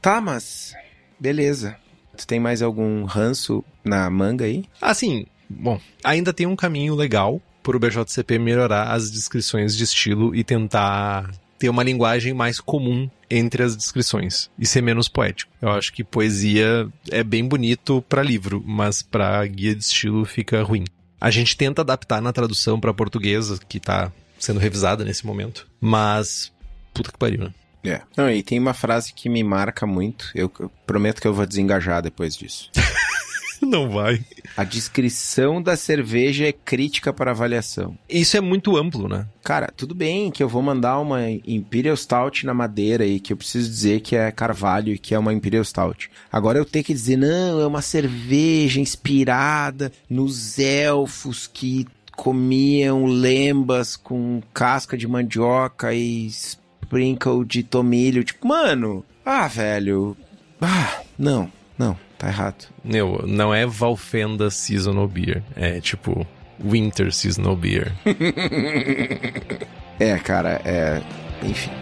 [0.00, 0.74] Tá, mas.
[1.18, 1.76] Beleza.
[2.16, 4.64] Tu tem mais algum ranço na manga aí?
[4.80, 10.42] Assim, bom, ainda tem um caminho legal pro BJCP melhorar as descrições de estilo e
[10.44, 15.50] tentar ter uma linguagem mais comum entre as descrições e ser menos poético.
[15.60, 20.62] Eu acho que poesia é bem bonito pra livro, mas pra guia de estilo fica
[20.62, 20.84] ruim.
[21.20, 26.52] A gente tenta adaptar na tradução pra portuguesa, que tá sendo revisada nesse momento, mas
[26.94, 27.54] puta que pariu, né?
[27.84, 28.00] É.
[28.16, 30.30] Não, e tem uma frase que me marca muito.
[30.34, 32.70] Eu, eu prometo que eu vou desengajar depois disso.
[33.62, 34.20] Não vai.
[34.56, 37.96] A descrição da cerveja é crítica para avaliação.
[38.08, 39.26] Isso é muito amplo, né?
[39.42, 43.36] Cara, tudo bem que eu vou mandar uma Imperial Stout na madeira e que eu
[43.36, 46.10] preciso dizer que é carvalho e que é uma Imperial Stout.
[46.30, 53.96] Agora eu tenho que dizer, não, é uma cerveja inspirada nos elfos que comiam lembas
[53.96, 58.24] com casca de mandioca e sprinkle de tomilho.
[58.24, 60.16] Tipo, mano, ah, velho.
[60.60, 62.66] Ah, não, não, tá errado.
[62.84, 65.42] Meu, não é Valfenda Seasonal Beer.
[65.56, 66.26] É tipo
[66.62, 67.92] Winter Seasonal Beer.
[70.00, 71.02] É, cara, é.
[71.42, 71.72] Enfim.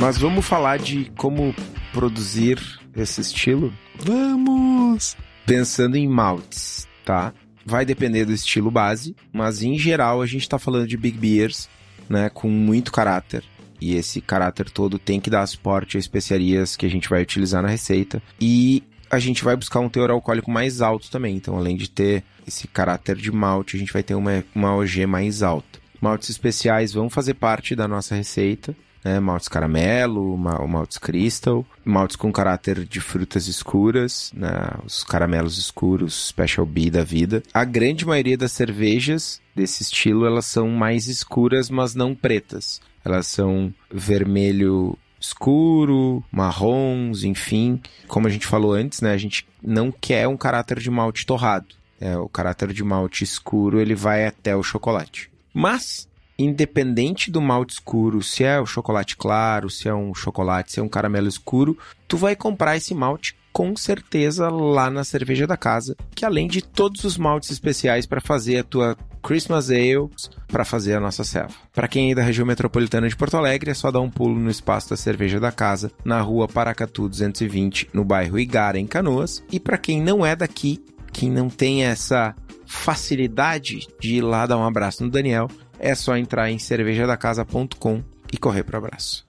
[0.00, 1.54] Mas vamos falar de como
[1.92, 2.60] produzir
[2.96, 5.16] esse estilo Vamos!
[5.46, 7.32] pensando em maltes, tá?
[7.66, 11.68] Vai depender do estilo base, mas em geral a gente tá falando de big beers,
[12.08, 13.42] né, com muito caráter.
[13.80, 17.60] E esse caráter todo tem que dar suporte a especiarias que a gente vai utilizar
[17.62, 18.22] na receita.
[18.40, 21.36] E a gente vai buscar um teor alcoólico mais alto também.
[21.36, 25.06] Então, além de ter esse caráter de malte, a gente vai ter uma, uma OG
[25.06, 25.78] mais alta.
[26.00, 28.76] Maltes especiais vão fazer parte da nossa receita.
[29.06, 29.20] Né?
[29.20, 34.50] Maltes caramelo, ma- maltes crystal, maltes com caráter de frutas escuras, né?
[34.84, 37.40] os caramelos escuros, special B da vida.
[37.54, 42.80] A grande maioria das cervejas desse estilo, elas são mais escuras, mas não pretas.
[43.04, 47.80] Elas são vermelho escuro, marrons, enfim.
[48.08, 49.12] Como a gente falou antes, né?
[49.12, 51.66] A gente não quer um caráter de malte torrado.
[52.00, 55.30] É, o caráter de malte escuro, ele vai até o chocolate.
[55.54, 60.80] Mas, independente do malte escuro, se é o chocolate claro, se é um chocolate, se
[60.80, 65.56] é um caramelo escuro, tu vai comprar esse malte com certeza lá na cerveja da
[65.56, 70.10] casa, que além de todos os maltes especiais para fazer a tua Christmas Ale,
[70.46, 71.54] para fazer a nossa selva.
[71.74, 74.50] Para quem é da região metropolitana de Porto Alegre, é só dar um pulo no
[74.50, 79.42] espaço da cerveja da casa, na rua Paracatu 220, no bairro Igara, em Canoas.
[79.50, 84.58] E para quem não é daqui, quem não tem essa facilidade de ir lá dar
[84.58, 89.26] um abraço no Daniel, é só entrar em cervejadacasa.com e correr para abraço.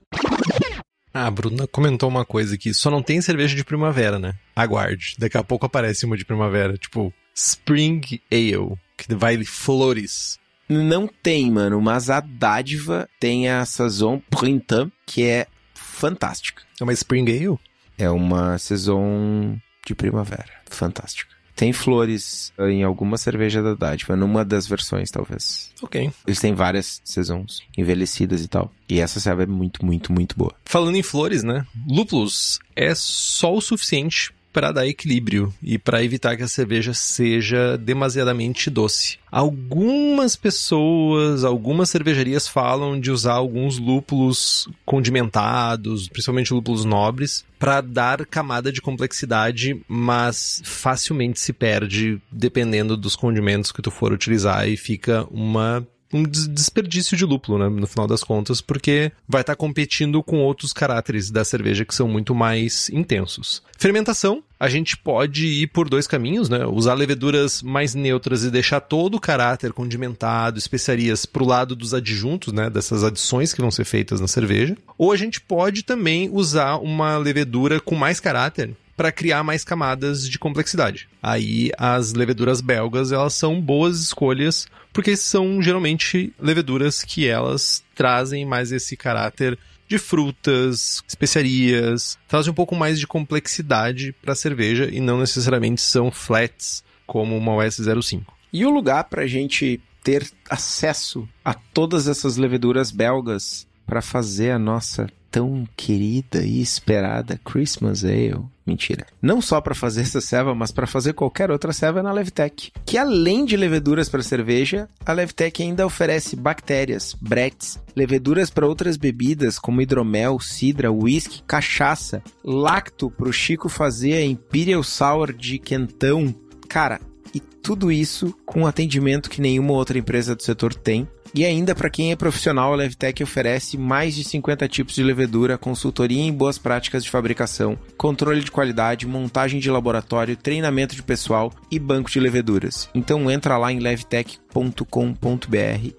[1.14, 2.74] Ah, a Bruna comentou uma coisa aqui.
[2.74, 4.36] Só não tem cerveja de primavera, né?
[4.56, 5.16] Aguarde.
[5.18, 6.78] Daqui a pouco aparece uma de primavera.
[6.78, 8.78] Tipo, Spring Ale.
[8.96, 10.40] Que vai flores.
[10.70, 16.62] Não tem, mano, mas a dádiva tem a Saison Printemps, que é fantástica.
[16.80, 17.58] É uma Spring Ale?
[17.98, 20.52] É uma Saison de primavera.
[20.70, 21.37] Fantástica.
[21.58, 25.72] Tem flores eh, em alguma cerveja da dádiva, numa das versões, talvez.
[25.82, 26.12] Ok.
[26.26, 28.72] Eles têm várias saisons envelhecidas e tal.
[28.88, 30.54] E essa serva é muito, muito, muito boa.
[30.64, 31.66] Falando em flores, né?
[31.90, 37.78] Lúpulos é só o suficiente para dar equilíbrio e para evitar que a cerveja seja
[37.78, 39.20] demasiadamente doce.
[39.32, 48.26] Algumas pessoas, algumas cervejarias falam de usar alguns lúpulos condimentados, principalmente lúpulos nobres, para dar
[48.26, 54.76] camada de complexidade, mas facilmente se perde dependendo dos condimentos que tu for utilizar e
[54.76, 59.56] fica uma um des- desperdício de lúpulo, né, no final das contas, porque vai estar
[59.56, 63.62] competindo com outros caráteres da cerveja que são muito mais intensos.
[63.78, 66.66] Fermentação a gente pode ir por dois caminhos, né?
[66.66, 72.54] Usar leveduras mais neutras e deixar todo o caráter condimentado, especiarias pro lado dos adjuntos,
[72.54, 72.70] né?
[72.70, 74.76] Dessas adições que vão ser feitas na cerveja.
[74.98, 80.28] Ou a gente pode também usar uma levedura com mais caráter para criar mais camadas
[80.28, 81.08] de complexidade.
[81.22, 88.44] Aí as leveduras belgas, elas são boas escolhas porque são geralmente leveduras que elas trazem
[88.44, 89.56] mais esse caráter
[89.88, 95.82] de frutas, especiarias, trazem um pouco mais de complexidade para a cerveja e não necessariamente
[95.82, 98.26] são flats como uma OS05.
[98.52, 104.52] E o lugar para a gente ter acesso a todas essas leveduras belgas para fazer
[104.52, 108.46] a nossa tão querida e esperada Christmas Ale.
[108.68, 109.06] Mentira.
[109.22, 112.74] Não só para fazer essa ceva, mas para fazer qualquer outra ceva na Levtech.
[112.86, 118.98] Que além de leveduras para cerveja, a Levtech ainda oferece bactérias, bretes, leveduras para outras
[118.98, 125.58] bebidas como hidromel, cidra, whisky, cachaça, lacto para o Chico fazer a Imperial Sour de
[125.58, 126.36] quentão.
[126.68, 127.00] Cara,
[127.34, 131.76] e tudo isso com um atendimento que nenhuma outra empresa do setor tem e ainda,
[131.76, 136.34] para quem é profissional, a Levtech oferece mais de 50 tipos de levedura, consultoria em
[136.34, 142.10] boas práticas de fabricação, controle de qualidade, montagem de laboratório, treinamento de pessoal e banco
[142.10, 142.90] de leveduras.
[142.92, 144.82] Então entra lá em levtech.com.br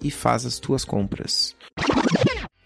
[0.02, 1.54] e faz as tuas compras.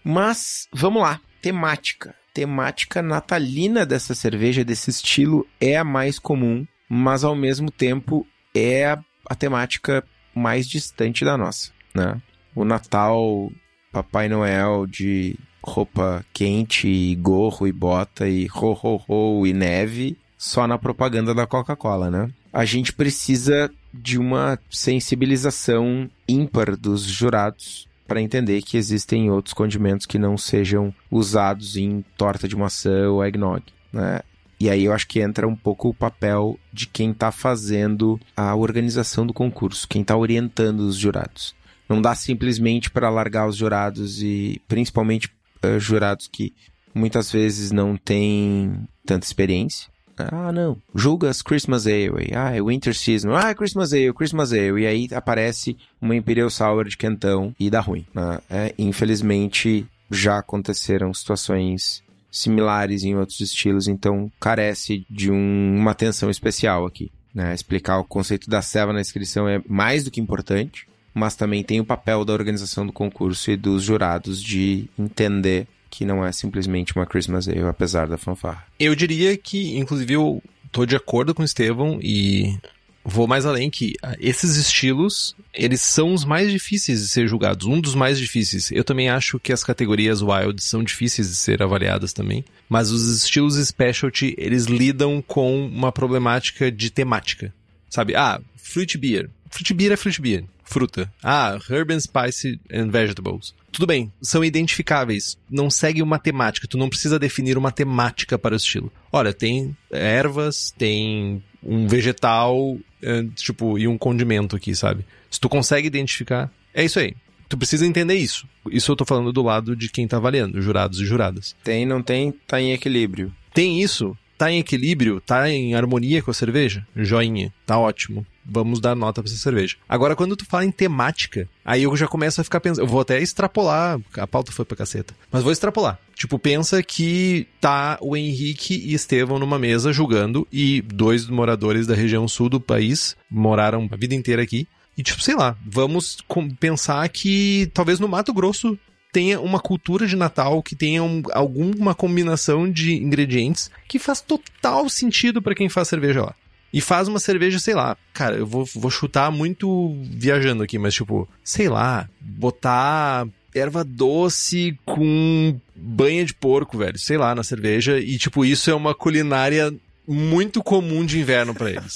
[0.03, 2.15] Mas vamos lá, temática.
[2.33, 8.87] Temática natalina dessa cerveja, desse estilo, é a mais comum, mas ao mesmo tempo é
[9.29, 12.19] a, temática mais distante da nossa, né?
[12.55, 13.51] O Natal,
[13.91, 20.17] Papai Noel de roupa quente e gorro e bota e ho ho ho e neve
[20.37, 22.29] só na propaganda da Coca-Cola, né?
[22.51, 30.05] A gente precisa de uma sensibilização ímpar dos jurados para entender que existem outros condimentos
[30.05, 34.19] que não sejam usados em torta de maçã ou eggnog, né?
[34.59, 38.55] E aí eu acho que entra um pouco o papel de quem está fazendo a
[38.55, 41.55] organização do concurso, quem está orientando os jurados.
[41.93, 45.29] Não dá simplesmente para largar os jurados e principalmente
[45.63, 46.51] uh, jurados que
[46.91, 49.93] muitas vezes não têm tanta experiência.
[50.17, 50.75] Ah, não.
[50.95, 52.31] Julga as Christmas Ale.
[52.33, 53.35] Ah, é Winter Season.
[53.35, 54.81] Ah, é Christmas Ale, Christmas Ale.
[54.81, 58.07] E aí aparece uma Imperial Sour de quentão e dá ruim.
[58.11, 58.39] Né?
[58.49, 62.01] É, infelizmente, já aconteceram situações
[62.31, 67.11] similares em outros estilos, então carece de um, uma atenção especial aqui.
[67.35, 67.53] Né?
[67.53, 71.79] Explicar o conceito da ceva na inscrição é mais do que importante mas também tem
[71.79, 76.95] o papel da organização do concurso e dos jurados de entender que não é simplesmente
[76.95, 78.65] uma Christmas Ale, apesar da fanfarra.
[78.79, 82.57] Eu diria que, inclusive, eu tô de acordo com o Estevão e
[83.05, 87.67] vou mais além que ah, esses estilos, eles são os mais difíceis de ser julgados,
[87.67, 88.71] um dos mais difíceis.
[88.71, 93.23] Eu também acho que as categorias wild são difíceis de ser avaliadas também, mas os
[93.23, 97.53] estilos specialty, eles lidam com uma problemática de temática.
[97.87, 98.15] Sabe?
[98.15, 99.29] Ah, fruit beer.
[99.51, 101.11] Fruit beer é fruit beer fruta.
[101.21, 103.53] Ah, herb and spice and vegetables.
[103.71, 105.37] Tudo bem, são identificáveis.
[105.49, 106.67] Não segue uma temática.
[106.67, 108.91] Tu não precisa definir uma temática para o estilo.
[109.11, 115.05] Olha, tem ervas, tem um vegetal, eh, tipo, e um condimento aqui, sabe?
[115.29, 117.15] Se tu consegue identificar, é isso aí.
[117.49, 118.47] Tu precisa entender isso.
[118.71, 121.55] Isso eu tô falando do lado de quem tá avaliando, jurados e juradas.
[121.63, 123.33] Tem, não tem, tá em equilíbrio.
[123.53, 126.85] Tem isso, tá em equilíbrio, tá em harmonia com a cerveja?
[126.95, 129.77] Joinha, tá ótimo vamos dar nota pra essa cerveja.
[129.87, 132.83] Agora, quando tu fala em temática, aí eu já começo a ficar pensando.
[132.83, 135.13] Eu vou até extrapolar, a pauta foi pra caceta.
[135.31, 135.99] Mas vou extrapolar.
[136.15, 141.95] Tipo, pensa que tá o Henrique e Estevão numa mesa julgando e dois moradores da
[141.95, 144.67] região sul do país moraram a vida inteira aqui.
[144.97, 146.17] E, tipo, sei lá, vamos
[146.59, 148.77] pensar que talvez no Mato Grosso
[149.11, 154.89] tenha uma cultura de Natal, que tenha um, alguma combinação de ingredientes que faz total
[154.89, 156.35] sentido para quem faz cerveja lá
[156.73, 157.95] e faz uma cerveja, sei lá.
[158.11, 164.77] Cara, eu vou, vou chutar muito viajando aqui, mas tipo, sei lá, botar erva doce
[164.83, 167.99] com banha de porco, velho, sei lá, na cerveja.
[167.99, 169.71] E tipo, isso é uma culinária
[170.07, 171.95] muito comum de inverno para eles.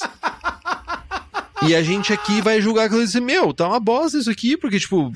[1.63, 4.55] E a gente aqui vai julgar aquilo e dizer, meu, tá uma bosta isso aqui,
[4.55, 5.11] porque, tipo,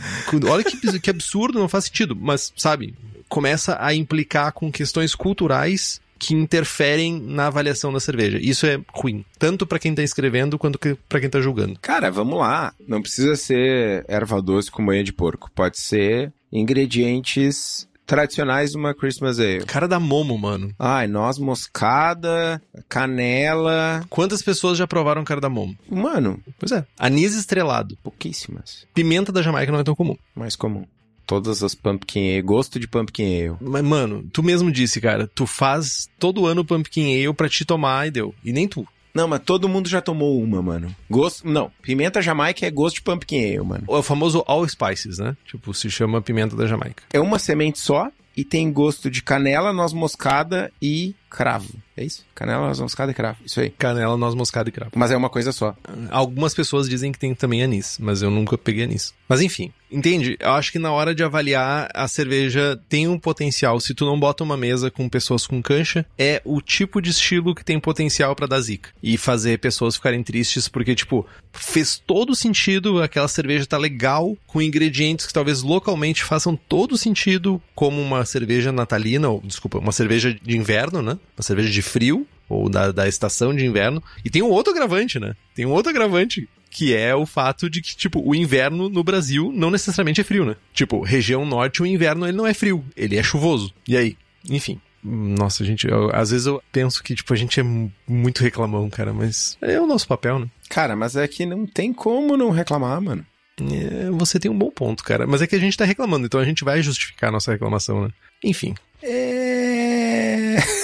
[0.49, 2.15] olha que, que absurdo, não faz sentido.
[2.19, 2.95] Mas, sabe,
[3.29, 8.37] começa a implicar com questões culturais que interferem na avaliação da cerveja.
[8.39, 10.77] Isso é ruim, tanto para quem tá escrevendo quanto
[11.09, 11.79] para quem tá julgando.
[11.81, 12.73] Cara, vamos lá.
[12.87, 15.49] Não precisa ser erva doce com banha de porco.
[15.55, 19.65] Pode ser ingredientes tradicionais de uma Christmas Ale.
[19.65, 20.71] Cara da Momo, mano.
[20.77, 24.05] Ai, noz moscada, canela.
[24.07, 25.75] Quantas pessoas já provaram cara da Momo?
[25.89, 26.39] Mano.
[26.59, 26.85] Pois é.
[26.99, 27.97] Anis estrelado.
[28.03, 28.85] Pouquíssimas.
[28.93, 30.15] Pimenta da Jamaica não é tão comum.
[30.35, 30.85] Mais comum.
[31.25, 33.57] Todas as pumpkin ale, gosto de pumpkin ale.
[33.61, 38.07] Mas, mano, tu mesmo disse, cara, tu faz todo ano pumpkin ale pra te tomar
[38.07, 38.35] e deu.
[38.43, 38.87] E nem tu.
[39.13, 40.95] Não, mas todo mundo já tomou uma, mano.
[41.09, 41.47] Gosto.
[41.47, 43.83] Não, pimenta jamaica é gosto de pumpkin ale, mano.
[43.87, 45.35] É o famoso all spices, né?
[45.45, 47.03] Tipo, se chama pimenta da Jamaica.
[47.11, 51.73] É uma semente só e tem gosto de canela, noz moscada e cravo.
[51.95, 52.25] É isso?
[52.35, 53.37] Canela, noz moscada e cravo.
[53.45, 53.69] Isso aí.
[53.69, 54.91] Canela, noz moscada e cravo.
[54.95, 55.75] Mas é uma coisa só.
[56.09, 59.13] Algumas pessoas dizem que tem também anis, mas eu nunca peguei anis.
[59.27, 60.35] Mas enfim, entende?
[60.39, 63.79] Eu acho que na hora de avaliar a cerveja tem um potencial.
[63.79, 67.55] Se tu não bota uma mesa com pessoas com cancha, é o tipo de estilo
[67.55, 68.89] que tem potencial para dar zica.
[69.01, 74.61] E fazer pessoas ficarem tristes porque, tipo, fez todo sentido, aquela cerveja tá legal, com
[74.61, 80.33] ingredientes que talvez localmente façam todo sentido, como uma cerveja natalina, ou, desculpa, uma cerveja
[80.33, 81.17] de inverno, né?
[81.37, 84.03] Uma cerveja de frio, ou da, da estação de inverno.
[84.23, 85.35] E tem um outro agravante, né?
[85.55, 89.51] Tem um outro agravante que é o fato de que, tipo, o inverno no Brasil
[89.53, 90.55] não necessariamente é frio, né?
[90.73, 93.73] Tipo, região norte, o inverno ele não é frio, ele é chuvoso.
[93.85, 94.17] E aí?
[94.49, 94.79] Enfim.
[95.03, 97.63] Nossa, gente, eu, às vezes eu penso que, tipo, a gente é
[98.07, 100.47] muito reclamão, cara, mas é o nosso papel, né?
[100.69, 103.25] Cara, mas é que não tem como não reclamar, mano.
[103.59, 105.27] É, você tem um bom ponto, cara.
[105.27, 108.03] Mas é que a gente tá reclamando, então a gente vai justificar a nossa reclamação,
[108.03, 108.09] né?
[108.43, 108.75] Enfim.
[109.03, 110.55] É.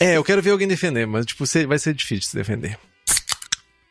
[0.00, 2.78] É, eu quero ver alguém defender, mas, tipo, vai ser difícil se defender.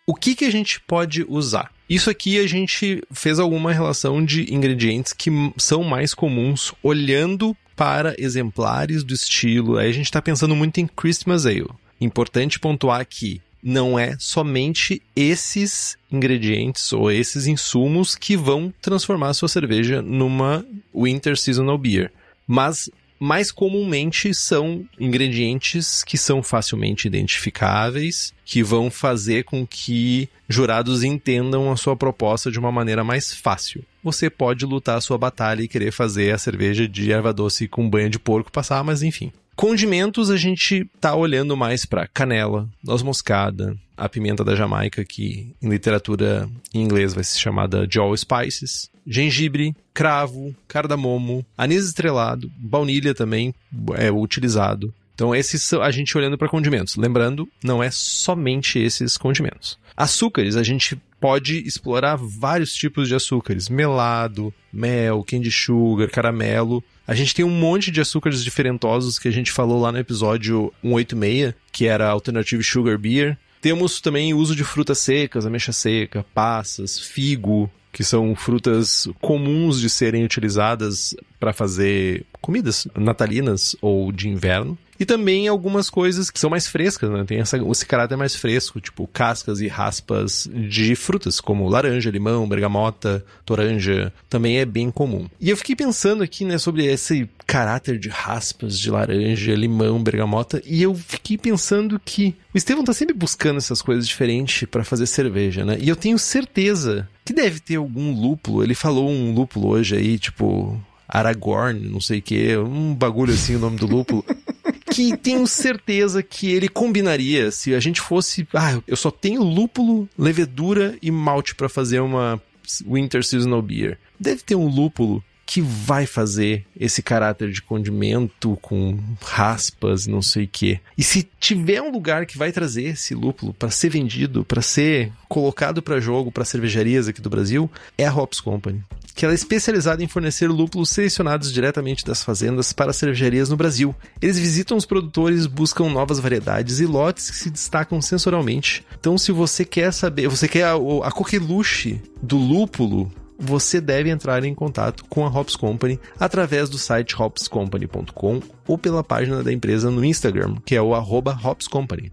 [0.05, 1.69] O que, que a gente pode usar?
[1.89, 8.15] Isso aqui a gente fez alguma relação de ingredientes que são mais comuns olhando para
[8.17, 9.77] exemplares do estilo.
[9.77, 11.67] Aí a gente está pensando muito em Christmas Ale.
[11.99, 19.33] Importante pontuar que não é somente esses ingredientes ou esses insumos que vão transformar a
[19.33, 22.11] sua cerveja numa Winter Seasonal Beer.
[22.47, 22.89] Mas
[23.19, 31.71] mais comumente são ingredientes que são facilmente identificáveis, que vão fazer com que jurados entendam
[31.71, 33.83] a sua proposta de uma maneira mais fácil.
[34.03, 37.89] Você pode lutar a sua batalha e querer fazer a cerveja de erva doce com
[37.89, 39.31] banha de porco passar, mas enfim.
[39.55, 45.51] Condimentos a gente tá olhando mais para canela, noz moscada, a pimenta da Jamaica, que
[45.59, 52.51] em literatura em inglês vai ser chamada de all spices, gengibre, cravo, cardamomo, anis estrelado,
[52.57, 53.53] baunilha também
[53.95, 54.93] é utilizado.
[55.15, 56.95] Então esses são a gente olhando para condimentos.
[56.95, 59.79] Lembrando, não é somente esses condimentos.
[59.95, 66.83] Açúcares, a gente pode explorar vários tipos de açúcares: melado, mel, candy sugar, caramelo.
[67.07, 70.71] A gente tem um monte de açúcares diferentosos que a gente falou lá no episódio
[70.83, 73.37] 186, que era Alternative Sugar Beer.
[73.59, 79.89] Temos também uso de frutas secas, ameixa seca, passas, figo, que são frutas comuns de
[79.89, 84.77] serem utilizadas para fazer comidas natalinas ou de inverno.
[84.99, 87.23] E também algumas coisas que são mais frescas, né?
[87.25, 92.47] Tem essa, esse caráter mais fresco, tipo cascas e raspas de frutas, como laranja, limão,
[92.47, 95.27] bergamota, toranja, também é bem comum.
[95.39, 100.61] E eu fiquei pensando aqui, né, sobre esse caráter de raspas de laranja, limão, bergamota,
[100.65, 105.05] e eu fiquei pensando que o Estevão tá sempre buscando essas coisas diferentes para fazer
[105.05, 105.77] cerveja, né?
[105.79, 108.63] E eu tenho certeza que deve ter algum lúpulo.
[108.63, 113.55] Ele falou um lúpulo hoje aí, tipo Aragorn, não sei o que, um bagulho assim
[113.55, 114.23] o nome do lúpulo.
[114.91, 118.47] que tenho certeza que ele combinaria se a gente fosse.
[118.53, 122.41] Ah, eu só tenho lúpulo, levedura e malte para fazer uma
[122.85, 123.97] Winter Seasonal Beer.
[124.19, 130.43] Deve ter um lúpulo que vai fazer esse caráter de condimento com raspas, não sei
[130.43, 130.81] o quê.
[130.97, 135.09] E se tiver um lugar que vai trazer esse lúpulo para ser vendido, para ser
[135.29, 138.83] colocado para jogo para cervejarias aqui do Brasil, é a Hops Company
[139.15, 143.95] que ela é especializada em fornecer lúpulos selecionados diretamente das fazendas para cervejarias no Brasil.
[144.21, 148.85] Eles visitam os produtores, buscam novas variedades e lotes que se destacam sensorialmente.
[148.99, 154.43] Então, se você quer saber, você quer a, a coqueluche do lúpulo, você deve entrar
[154.43, 159.91] em contato com a Hops Company através do site hopscompany.com ou pela página da empresa
[159.91, 162.11] no Instagram, que é o arroba Hops Company.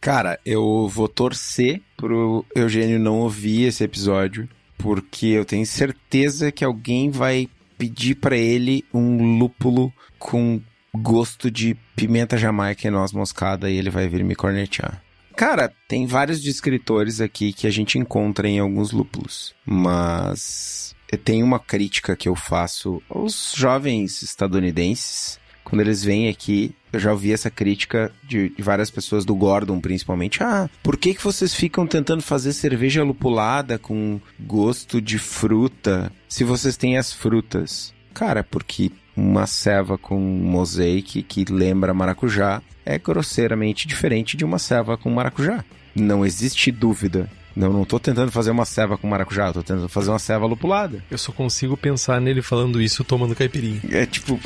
[0.00, 6.64] Cara, eu vou torcer pro Eugênio não ouvir esse episódio porque eu tenho certeza que
[6.64, 7.48] alguém vai
[7.78, 10.60] pedir para ele um lúpulo com
[10.94, 15.01] gosto de pimenta jamaica e noz moscada e ele vai vir me cornetear.
[15.36, 21.58] Cara, tem vários descritores aqui que a gente encontra em alguns lúpulos, mas tem uma
[21.58, 25.40] crítica que eu faço aos jovens estadunidenses
[25.72, 29.80] quando eles vêm aqui, eu já ouvi essa crítica de, de, várias pessoas do Gordon,
[29.80, 30.42] principalmente.
[30.42, 36.44] Ah, por que, que vocês ficam tentando fazer cerveja lupulada com gosto de fruta se
[36.44, 37.94] vocês têm as frutas?
[38.12, 44.96] Cara, porque uma ceva com mosaic que lembra maracujá é grosseiramente diferente de uma ceva
[44.96, 45.64] com maracujá.
[45.94, 47.30] Não existe dúvida.
[47.54, 51.04] Não, não tô tentando fazer uma ceva com maracujá, tô tentando fazer uma ceva lupulada.
[51.10, 53.80] Eu só consigo pensar nele falando isso tomando caipirinha.
[53.90, 54.40] É tipo.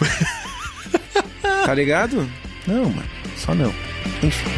[1.64, 2.28] tá ligado?
[2.66, 3.08] Não, mano.
[3.36, 3.72] Só não.
[4.22, 4.50] Enfim.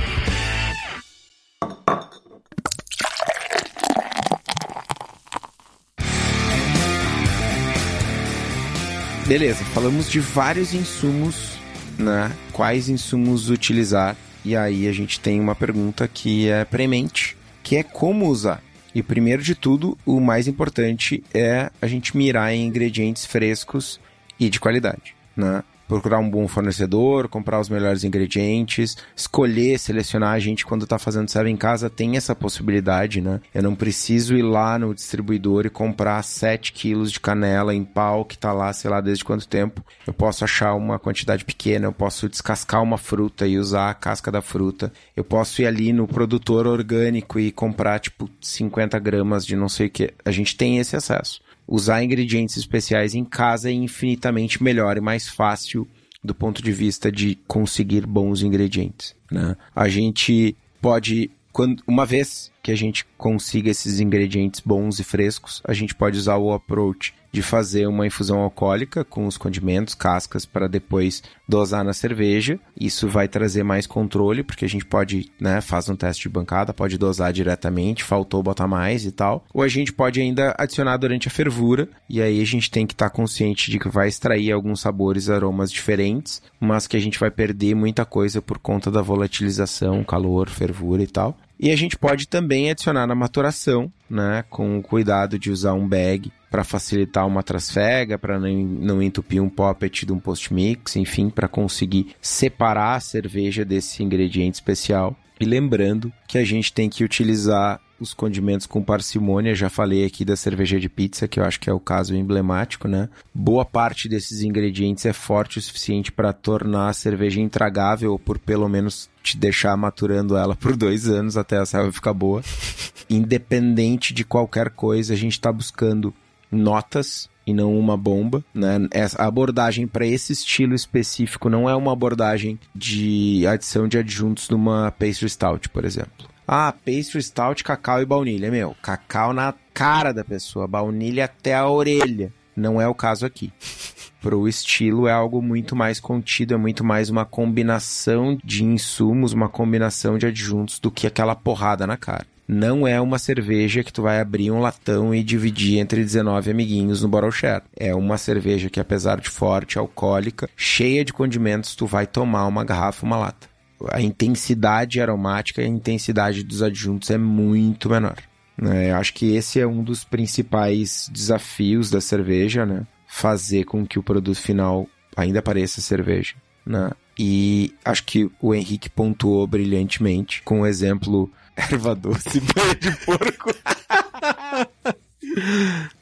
[9.28, 11.58] Beleza, falamos de vários insumos,
[11.98, 12.32] né?
[12.50, 14.16] Quais insumos utilizar?
[14.42, 18.62] E aí a gente tem uma pergunta que é premente, que é como usar.
[18.94, 24.00] E primeiro de tudo, o mais importante é a gente mirar em ingredientes frescos
[24.40, 25.62] e de qualidade, né?
[25.88, 30.34] Procurar um bom fornecedor, comprar os melhores ingredientes, escolher, selecionar.
[30.34, 33.40] A gente, quando está fazendo serve em casa, tem essa possibilidade, né?
[33.54, 38.24] Eu não preciso ir lá no distribuidor e comprar 7 quilos de canela em pau
[38.24, 39.82] que está lá, sei lá, desde quanto tempo.
[40.06, 44.30] Eu posso achar uma quantidade pequena, eu posso descascar uma fruta e usar a casca
[44.30, 44.92] da fruta.
[45.16, 49.86] Eu posso ir ali no produtor orgânico e comprar, tipo, 50 gramas de não sei
[49.86, 50.12] o que.
[50.24, 55.28] A gente tem esse acesso usar ingredientes especiais em casa é infinitamente melhor e mais
[55.28, 55.86] fácil
[56.24, 59.14] do ponto de vista de conseguir bons ingredientes.
[59.30, 59.54] Né?
[59.76, 65.62] A gente pode, quando, uma vez que a gente consiga esses ingredientes bons e frescos,
[65.64, 70.46] a gente pode usar o approach de fazer uma infusão alcoólica com os condimentos, cascas,
[70.46, 72.58] para depois dosar na cerveja.
[72.78, 76.72] Isso vai trazer mais controle, porque a gente pode, né, faz um teste de bancada,
[76.72, 79.44] pode dosar diretamente, faltou botar mais e tal.
[79.52, 82.94] Ou a gente pode ainda adicionar durante a fervura, e aí a gente tem que
[82.94, 87.18] estar tá consciente de que vai extrair alguns sabores, aromas diferentes, mas que a gente
[87.18, 91.36] vai perder muita coisa por conta da volatilização, calor, fervura e tal.
[91.60, 95.88] E a gente pode também adicionar na maturação, né, com o cuidado de usar um
[95.88, 101.30] bag para facilitar uma trasfega, para não, não entupir um poppet de um post-mix, enfim,
[101.30, 105.16] para conseguir separar a cerveja desse ingrediente especial.
[105.40, 109.54] E lembrando que a gente tem que utilizar os condimentos com parcimônia.
[109.54, 112.86] Já falei aqui da cerveja de pizza, que eu acho que é o caso emblemático,
[112.88, 113.08] né?
[113.34, 118.38] Boa parte desses ingredientes é forte o suficiente para tornar a cerveja intragável, ou por
[118.38, 122.42] pelo menos te deixar maturando ela por dois anos até a cerveja ficar boa.
[123.10, 126.14] Independente de qualquer coisa, a gente está buscando
[126.50, 128.86] notas e não uma bomba, né?
[128.90, 134.90] Essa abordagem para esse estilo específico não é uma abordagem de adição de adjuntos numa
[134.92, 136.28] pastry stout, por exemplo.
[136.46, 138.50] Ah, pastry stout, cacau e baunilha.
[138.50, 142.32] Meu, cacau na cara da pessoa, baunilha até a orelha.
[142.54, 143.52] Não é o caso aqui.
[144.20, 149.48] Pro estilo é algo muito mais contido, é muito mais uma combinação de insumos, uma
[149.48, 152.26] combinação de adjuntos do que aquela porrada na cara.
[152.48, 157.02] Não é uma cerveja que tu vai abrir um latão e dividir entre 19 amiguinhos
[157.02, 157.62] no bottle share.
[157.76, 162.64] É uma cerveja que, apesar de forte, alcoólica, cheia de condimentos, tu vai tomar uma
[162.64, 163.48] garrafa, uma lata
[163.90, 168.16] a intensidade aromática e a intensidade dos adjuntos é muito menor.
[168.56, 168.90] Né?
[168.90, 172.86] Eu acho que esse é um dos principais desafios da cerveja, né?
[173.06, 174.86] Fazer com que o produto final
[175.16, 176.34] ainda pareça cerveja,
[176.66, 176.90] né?
[177.18, 182.96] E acho que o Henrique pontuou brilhantemente com o exemplo erva doce e banha de
[183.04, 183.54] porco.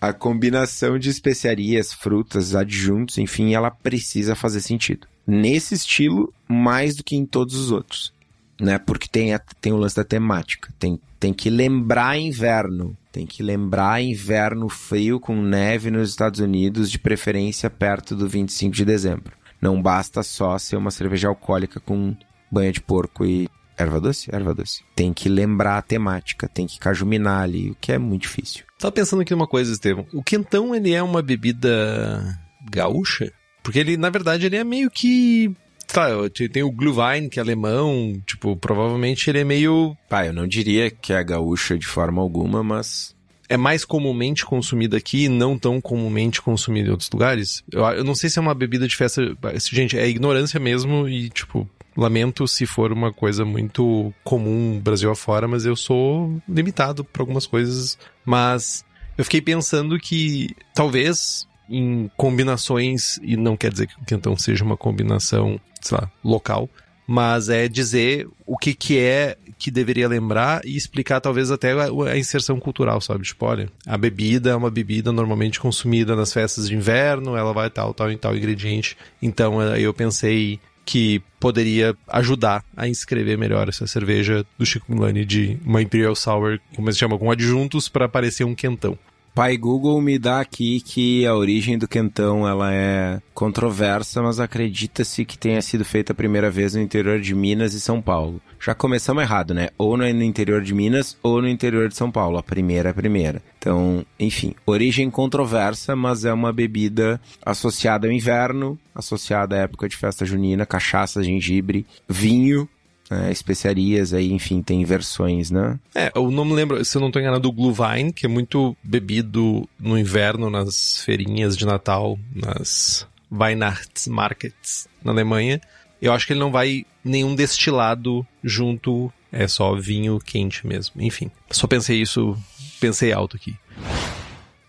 [0.00, 7.02] a combinação de especiarias, frutas, adjuntos, enfim, ela precisa fazer sentido nesse estilo mais do
[7.02, 8.12] que em todos os outros.
[8.60, 8.78] Né?
[8.78, 10.72] Porque tem, a, tem o lance da temática.
[10.78, 12.96] Tem, tem que lembrar inverno.
[13.10, 18.74] Tem que lembrar inverno frio com neve nos Estados Unidos, de preferência perto do 25
[18.74, 19.32] de dezembro.
[19.60, 22.14] Não basta só ser uma cerveja alcoólica com
[22.50, 24.34] banha de porco e erva doce?
[24.34, 24.82] Erva doce.
[24.94, 28.64] Tem que lembrar a temática, tem que cajuminar ali, o que é muito difícil.
[28.78, 30.06] Tava pensando aqui numa coisa, Estevão.
[30.12, 32.38] O quentão, ele é uma bebida
[32.70, 33.32] gaúcha?
[33.62, 35.50] Porque ele, na verdade, ele é meio que.
[35.88, 36.08] Tá,
[36.52, 39.96] tem o Glühwein, que é alemão, tipo, provavelmente ele é meio.
[40.08, 43.14] Pá, eu não diria que é gaúcha de forma alguma, mas.
[43.48, 47.62] É mais comumente consumido aqui e não tão comumente consumido em outros lugares.
[47.70, 49.22] Eu, eu não sei se é uma bebida de festa.
[49.70, 55.48] Gente, é ignorância mesmo e, tipo, lamento se for uma coisa muito comum Brasil afora,
[55.48, 57.98] mas eu sou limitado para algumas coisas.
[58.24, 58.84] Mas
[59.16, 64.76] eu fiquei pensando que talvez em combinações, e não quer dizer que então seja uma
[64.76, 66.68] combinação, sei lá, local,
[67.06, 72.18] mas é dizer o que, que é que deveria lembrar e explicar talvez até a,
[72.18, 73.24] inserção cultural, sabe?
[73.24, 77.70] Tipo, olha, a bebida é uma bebida normalmente consumida nas festas de inverno, ela vai
[77.70, 78.96] tal, tal e tal ingrediente.
[79.22, 85.58] Então eu pensei que poderia ajudar a inscrever melhor essa cerveja do Chico Milani de
[85.66, 88.96] uma Imperial Sour, como se chama, com adjuntos para parecer um quentão.
[89.36, 95.26] Pai Google me dá aqui que a origem do quentão ela é controversa, mas acredita-se
[95.26, 98.40] que tenha sido feita a primeira vez no interior de Minas e São Paulo.
[98.58, 99.68] Já começamos errado, né?
[99.76, 102.38] Ou no interior de Minas ou no interior de São Paulo.
[102.38, 103.42] A primeira é a primeira.
[103.58, 109.98] Então, enfim, origem controversa, mas é uma bebida associada ao inverno, associada à época de
[109.98, 112.66] festa junina, cachaça, gengibre, vinho
[113.10, 115.78] é, especiarias aí, enfim, tem versões, né?
[115.94, 118.76] É, eu não me lembro, se eu não tô enganado, do Glühwein, que é muito
[118.82, 125.60] bebido no inverno nas feirinhas de Natal, nas Weihnachtsmarkets na Alemanha.
[126.00, 131.00] Eu acho que ele não vai nenhum destilado junto, é só vinho quente mesmo.
[131.00, 132.36] Enfim, só pensei isso,
[132.80, 133.56] pensei alto aqui.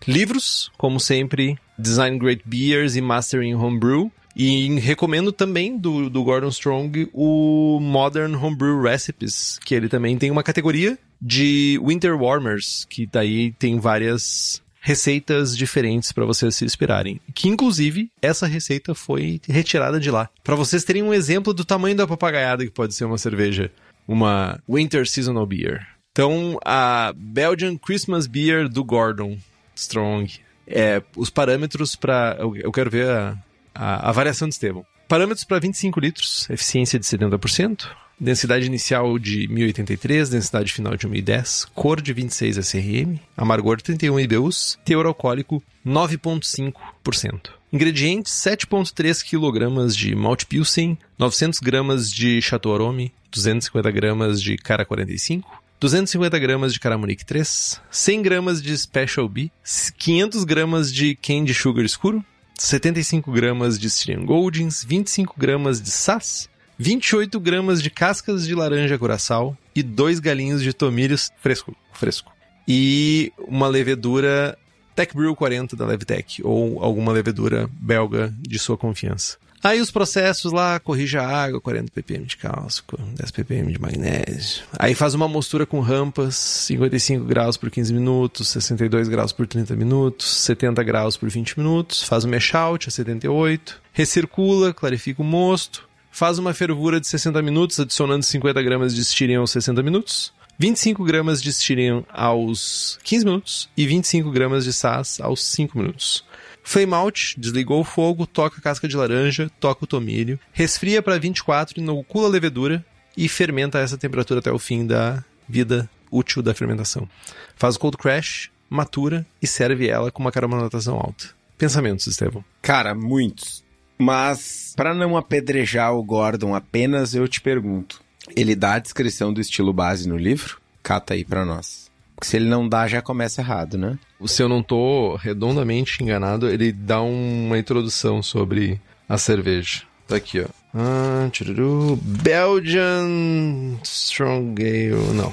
[0.06, 4.10] Livros, como sempre, Design Great Beers e Mastering Homebrew.
[4.38, 10.30] E recomendo também do, do Gordon Strong o Modern Homebrew Recipes, que ele também tem
[10.30, 17.20] uma categoria de Winter Warmers, que daí tem várias receitas diferentes para vocês se inspirarem.
[17.34, 20.30] Que inclusive essa receita foi retirada de lá.
[20.44, 23.72] Para vocês terem um exemplo do tamanho da papagaiada que pode ser uma cerveja,
[24.06, 25.84] uma Winter Seasonal Beer.
[26.12, 29.36] Então, a Belgian Christmas Beer do Gordon
[29.74, 30.40] Strong.
[30.66, 33.38] É, os parâmetros para eu, eu quero ver a,
[33.74, 34.84] a, a variação de Estevam.
[35.08, 37.88] Parâmetros para 25 litros, eficiência de 70%,
[38.20, 44.78] densidade inicial de 1083, densidade final de 1010, cor de 26 SRM, amargor 31 IBUs,
[44.84, 47.50] teor alcoólico 9,5%.
[47.72, 54.84] Ingredientes: 7,3 kg de malte pilsen, 900 gramas de Chateau Arome, 250 gramas de Cara
[54.84, 59.50] 45, 250 gramas de Caramonique 3, 100 gramas de Special B,
[59.98, 62.24] 500 gramas de Candy Sugar escuro,
[62.58, 68.98] 75 gramas de Styrian Goldings, 25 gramas de Sass, 28 gramas de cascas de laranja
[68.98, 72.32] curaçao e dois galinhos de tomilhos fresco, fresco.
[72.66, 74.58] E uma levedura
[74.94, 79.38] Tech Brew 40 da Levtech, ou alguma levedura belga de sua confiança.
[79.62, 84.62] Aí os processos lá, corrija a água, 40 ppm de cálcico, 10 ppm de magnésio.
[84.78, 89.74] Aí faz uma mostura com rampas, 55 graus por 15 minutos, 62 graus por 30
[89.74, 95.24] minutos, 70 graus por 20 minutos, faz o mesh out a 78, recircula, clarifica o
[95.24, 100.32] mosto, faz uma fervura de 60 minutos, adicionando 50 gramas de Styrian aos 60 minutos,
[100.58, 106.24] 25 gramas de Styrian aos 15 minutos e 25 gramas de SAS aos 5 minutos.
[106.68, 111.18] Flame out, desligou o fogo, toca a casca de laranja, toca o tomilho, resfria para
[111.18, 112.84] 24, inocula a levedura
[113.16, 117.08] e fermenta a essa temperatura até o fim da vida útil da fermentação.
[117.56, 121.30] Faz o cold crash, matura e serve ela com uma carbonatação alta.
[121.56, 122.44] Pensamentos, Estevão?
[122.60, 123.64] Cara, muitos.
[123.96, 128.02] Mas, para não apedrejar o Gordon apenas, eu te pergunto:
[128.36, 130.60] ele dá a descrição do estilo base no livro?
[130.82, 131.87] Cata aí para nós.
[132.18, 133.96] Porque se ele não dá, já começa errado, né?
[134.26, 139.82] Se eu não tô redondamente enganado, ele dá uma introdução sobre a cerveja.
[140.08, 140.46] Tá aqui, ó.
[140.74, 145.14] Ah, tchururu, Belgian Strong Ale.
[145.14, 145.32] Não.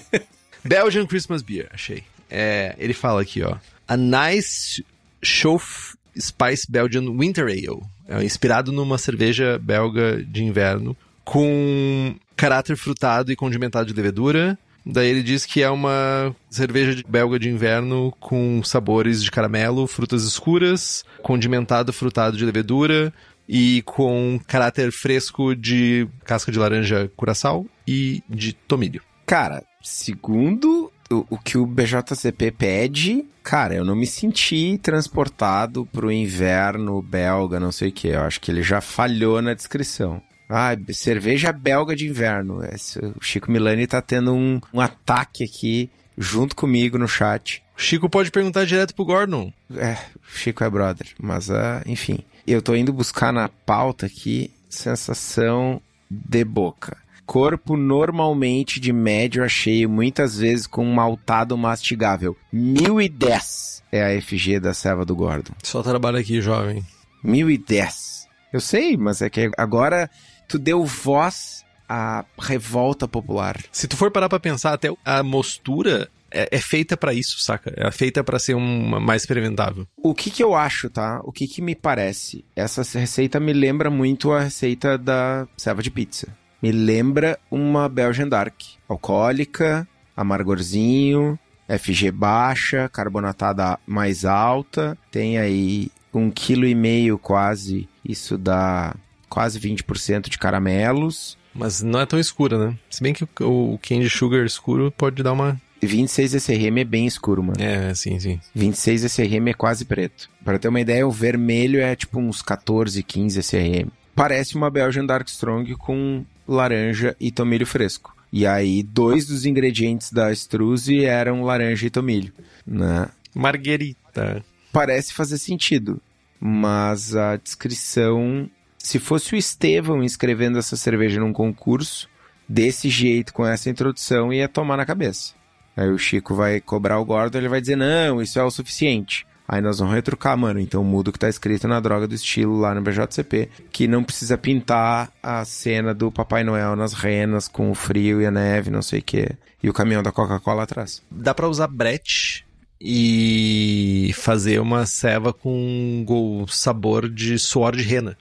[0.64, 2.04] Belgian Christmas Beer, achei.
[2.30, 3.56] É, ele fala aqui, ó.
[3.86, 4.82] A nice
[5.22, 7.82] Schof Spice Belgian Winter Ale.
[8.08, 15.08] É inspirado numa cerveja belga de inverno com caráter frutado e condimentado de levedura, Daí
[15.08, 21.04] ele diz que é uma cerveja belga de inverno com sabores de caramelo, frutas escuras,
[21.22, 23.12] condimentado frutado de levedura
[23.48, 29.02] e com caráter fresco de casca de laranja curaçao e de tomilho.
[29.24, 36.12] Cara, segundo o, o que o BJCP pede, cara, eu não me senti transportado pro
[36.12, 38.08] inverno belga, não sei o que.
[38.08, 40.22] Eu acho que ele já falhou na descrição.
[40.56, 42.64] Ah, cerveja belga de inverno.
[42.64, 47.60] Esse, o Chico Milani tá tendo um, um ataque aqui junto comigo no chat.
[47.76, 49.52] O Chico pode perguntar direto pro Gordon.
[49.76, 51.08] É, o Chico é brother.
[51.20, 52.20] Mas, uh, enfim.
[52.46, 56.96] Eu tô indo buscar na pauta aqui sensação de boca.
[57.26, 62.36] Corpo normalmente de médio a cheio, muitas vezes com um maltado mastigável.
[62.52, 65.54] 1010 é a FG da serva do Gordon.
[65.64, 66.84] Só trabalho aqui, jovem.
[67.24, 68.28] 1010.
[68.52, 70.08] Eu sei, mas é que agora
[70.48, 73.60] tu deu voz à revolta popular.
[73.70, 77.72] Se tu for parar pra pensar, até a mostura é, é feita para isso, saca?
[77.76, 79.86] É feita para ser uma mais experimentável.
[79.96, 81.20] O que que eu acho, tá?
[81.24, 82.44] O que que me parece?
[82.56, 86.28] Essa receita me lembra muito a receita da serva de pizza.
[86.60, 88.54] Me lembra uma Belgian Dark.
[88.88, 89.86] Alcoólica,
[90.16, 91.38] amargorzinho,
[91.68, 94.98] FG baixa, carbonatada mais alta.
[95.10, 97.88] Tem aí um quilo e meio quase.
[98.04, 98.94] Isso dá
[99.34, 101.36] quase 20% de caramelos.
[101.52, 102.78] Mas não é tão escura, né?
[102.88, 107.42] Se bem que o candy sugar escuro pode dar uma 26 SRM é bem escuro,
[107.42, 107.60] mano.
[107.60, 108.40] É, sim, sim.
[108.54, 110.30] 26 SRM é quase preto.
[110.44, 113.88] Para ter uma ideia, o vermelho é tipo uns 14, 15 SRM.
[114.14, 118.16] Parece uma Belgian Dark Strong com laranja e tomilho fresco.
[118.32, 122.32] E aí, dois dos ingredientes da Struze eram laranja e tomilho,
[122.66, 123.08] né?
[123.34, 124.44] Marguerita.
[124.72, 126.00] Parece fazer sentido,
[126.40, 128.48] mas a descrição...
[128.84, 132.06] Se fosse o Estevão escrevendo essa cerveja num concurso,
[132.46, 135.32] desse jeito, com essa introdução, ia tomar na cabeça.
[135.74, 139.26] Aí o Chico vai cobrar o Gordon, ele vai dizer, não, isso é o suficiente.
[139.48, 140.60] Aí nós vamos retrucar, mano.
[140.60, 144.04] Então muda o que tá escrito na droga do estilo lá no BJCP, que não
[144.04, 148.70] precisa pintar a cena do Papai Noel nas renas com o frio e a neve,
[148.70, 149.30] não sei o que,
[149.62, 151.02] e o caminhão da Coca-Cola atrás.
[151.10, 152.44] Dá pra usar brete
[152.78, 158.14] e fazer uma ceva com sabor de suor de rena.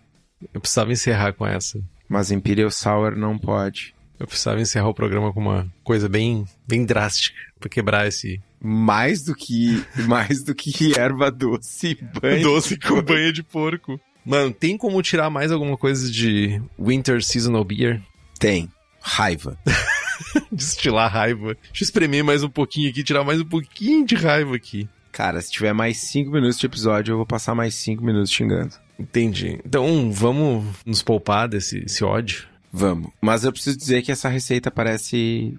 [0.54, 1.80] Eu precisava encerrar com essa.
[2.08, 3.94] Mas Imperial Sour não pode.
[4.20, 8.40] Eu precisava encerrar o programa com uma coisa bem, bem drástica pra quebrar esse.
[8.62, 14.00] Mais do que mais do que erva doce, banho doce com banha de porco.
[14.26, 18.02] Mano, tem como tirar mais alguma coisa de Winter Seasonal Beer?
[18.40, 18.70] Tem.
[19.02, 19.58] Raiva.
[20.50, 21.56] Destilar raiva.
[21.56, 24.88] Deixa eu espremer mais um pouquinho aqui, tirar mais um pouquinho de raiva aqui.
[25.12, 28.74] Cara, se tiver mais 5 minutos de episódio, eu vou passar mais 5 minutos xingando.
[28.98, 29.60] Entendi.
[29.66, 32.48] Então, vamos nos poupar desse, ódio?
[32.72, 33.12] Vamos.
[33.22, 35.58] Mas eu preciso dizer que essa receita parece.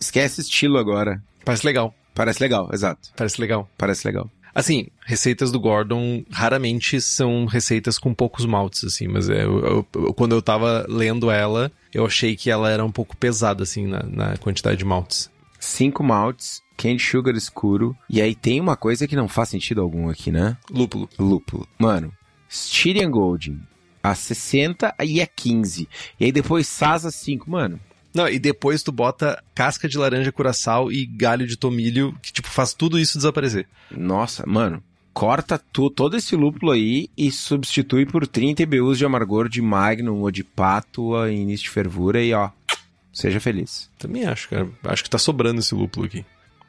[0.00, 1.22] Esquece estilo agora.
[1.44, 1.94] Parece legal.
[2.14, 3.10] Parece legal, exato.
[3.16, 3.68] Parece legal.
[3.76, 4.30] Parece legal.
[4.54, 10.14] Assim, receitas do Gordon raramente são receitas com poucos maltes, assim, mas é, eu, eu,
[10.14, 14.02] quando eu tava lendo ela, eu achei que ela era um pouco pesada, assim, na,
[14.02, 15.30] na quantidade de maltes.
[15.58, 20.10] Cinco maltes, candy sugar escuro, e aí tem uma coisa que não faz sentido algum
[20.10, 20.56] aqui, né?
[20.70, 21.08] Lúpulo.
[21.18, 21.66] Lúpulo.
[21.78, 22.12] Mano,
[22.52, 23.60] Styrian Golding,
[24.02, 25.88] a 60 e a 15.
[26.20, 27.80] E aí depois Sasa 5, mano.
[28.14, 32.48] Não, e depois tu bota casca de laranja curaçao e galho de tomilho, que tipo
[32.48, 33.66] faz tudo isso desaparecer.
[33.90, 34.82] Nossa, mano.
[35.14, 40.20] Corta tu, todo esse lúpulo aí e substitui por 30 IBUs de amargor de Magnum
[40.20, 42.50] ou de Pátua em início de fervura e ó,
[43.12, 43.90] seja feliz.
[43.98, 44.68] Também acho, cara.
[44.84, 46.24] Acho que tá sobrando esse lúpulo aqui.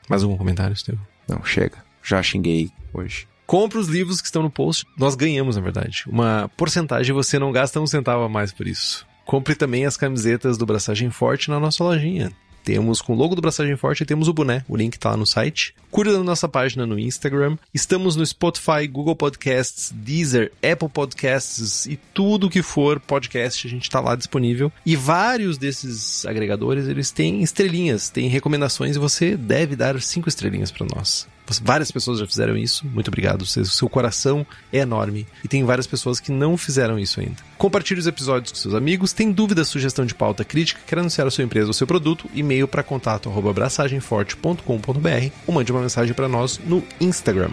[0.10, 1.06] Mais algum comentário, Estevam?
[1.28, 1.84] Não, chega.
[2.02, 3.28] Já xinguei hoje.
[3.54, 4.84] Compre os livros que estão no post.
[4.97, 6.06] Nós ganhamos, na verdade.
[6.08, 9.06] Uma porcentagem você não gasta um centavo a mais por isso.
[9.28, 12.32] Compre também as camisetas do Braçagem Forte na nossa lojinha.
[12.64, 14.66] Temos com o logo do Braçagem Forte e temos o boné.
[14.68, 15.76] O link tá lá no site.
[15.91, 17.56] Curta nossa página no Instagram.
[17.72, 23.88] Estamos no Spotify, Google Podcasts, Deezer, Apple Podcasts e tudo que for podcast, a gente
[23.88, 24.72] tá lá disponível.
[24.84, 30.72] E vários desses agregadores, eles têm estrelinhas, têm recomendações e você deve dar cinco estrelinhas
[30.72, 31.28] para nós.
[31.62, 32.86] Várias pessoas já fizeram isso.
[32.88, 33.41] Muito obrigado.
[33.41, 35.28] O seu coração é enorme.
[35.44, 37.38] E tem várias pessoas que não fizeram isso ainda.
[37.58, 39.14] Compartilhe os episódios com seus amigos.
[39.14, 42.30] Tem dúvida, sugestão de pauta, crítica, quer anunciar a sua empresa ou seu produto?
[42.34, 47.52] E-mail para contato abraçagemforte.com.br ou mande uma mensagem para nós no Instagram.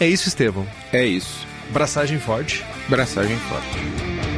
[0.00, 0.66] É isso, Estevão.
[0.92, 1.46] É isso.
[1.70, 2.64] Braçagem forte.
[2.88, 4.37] Braçagem forte.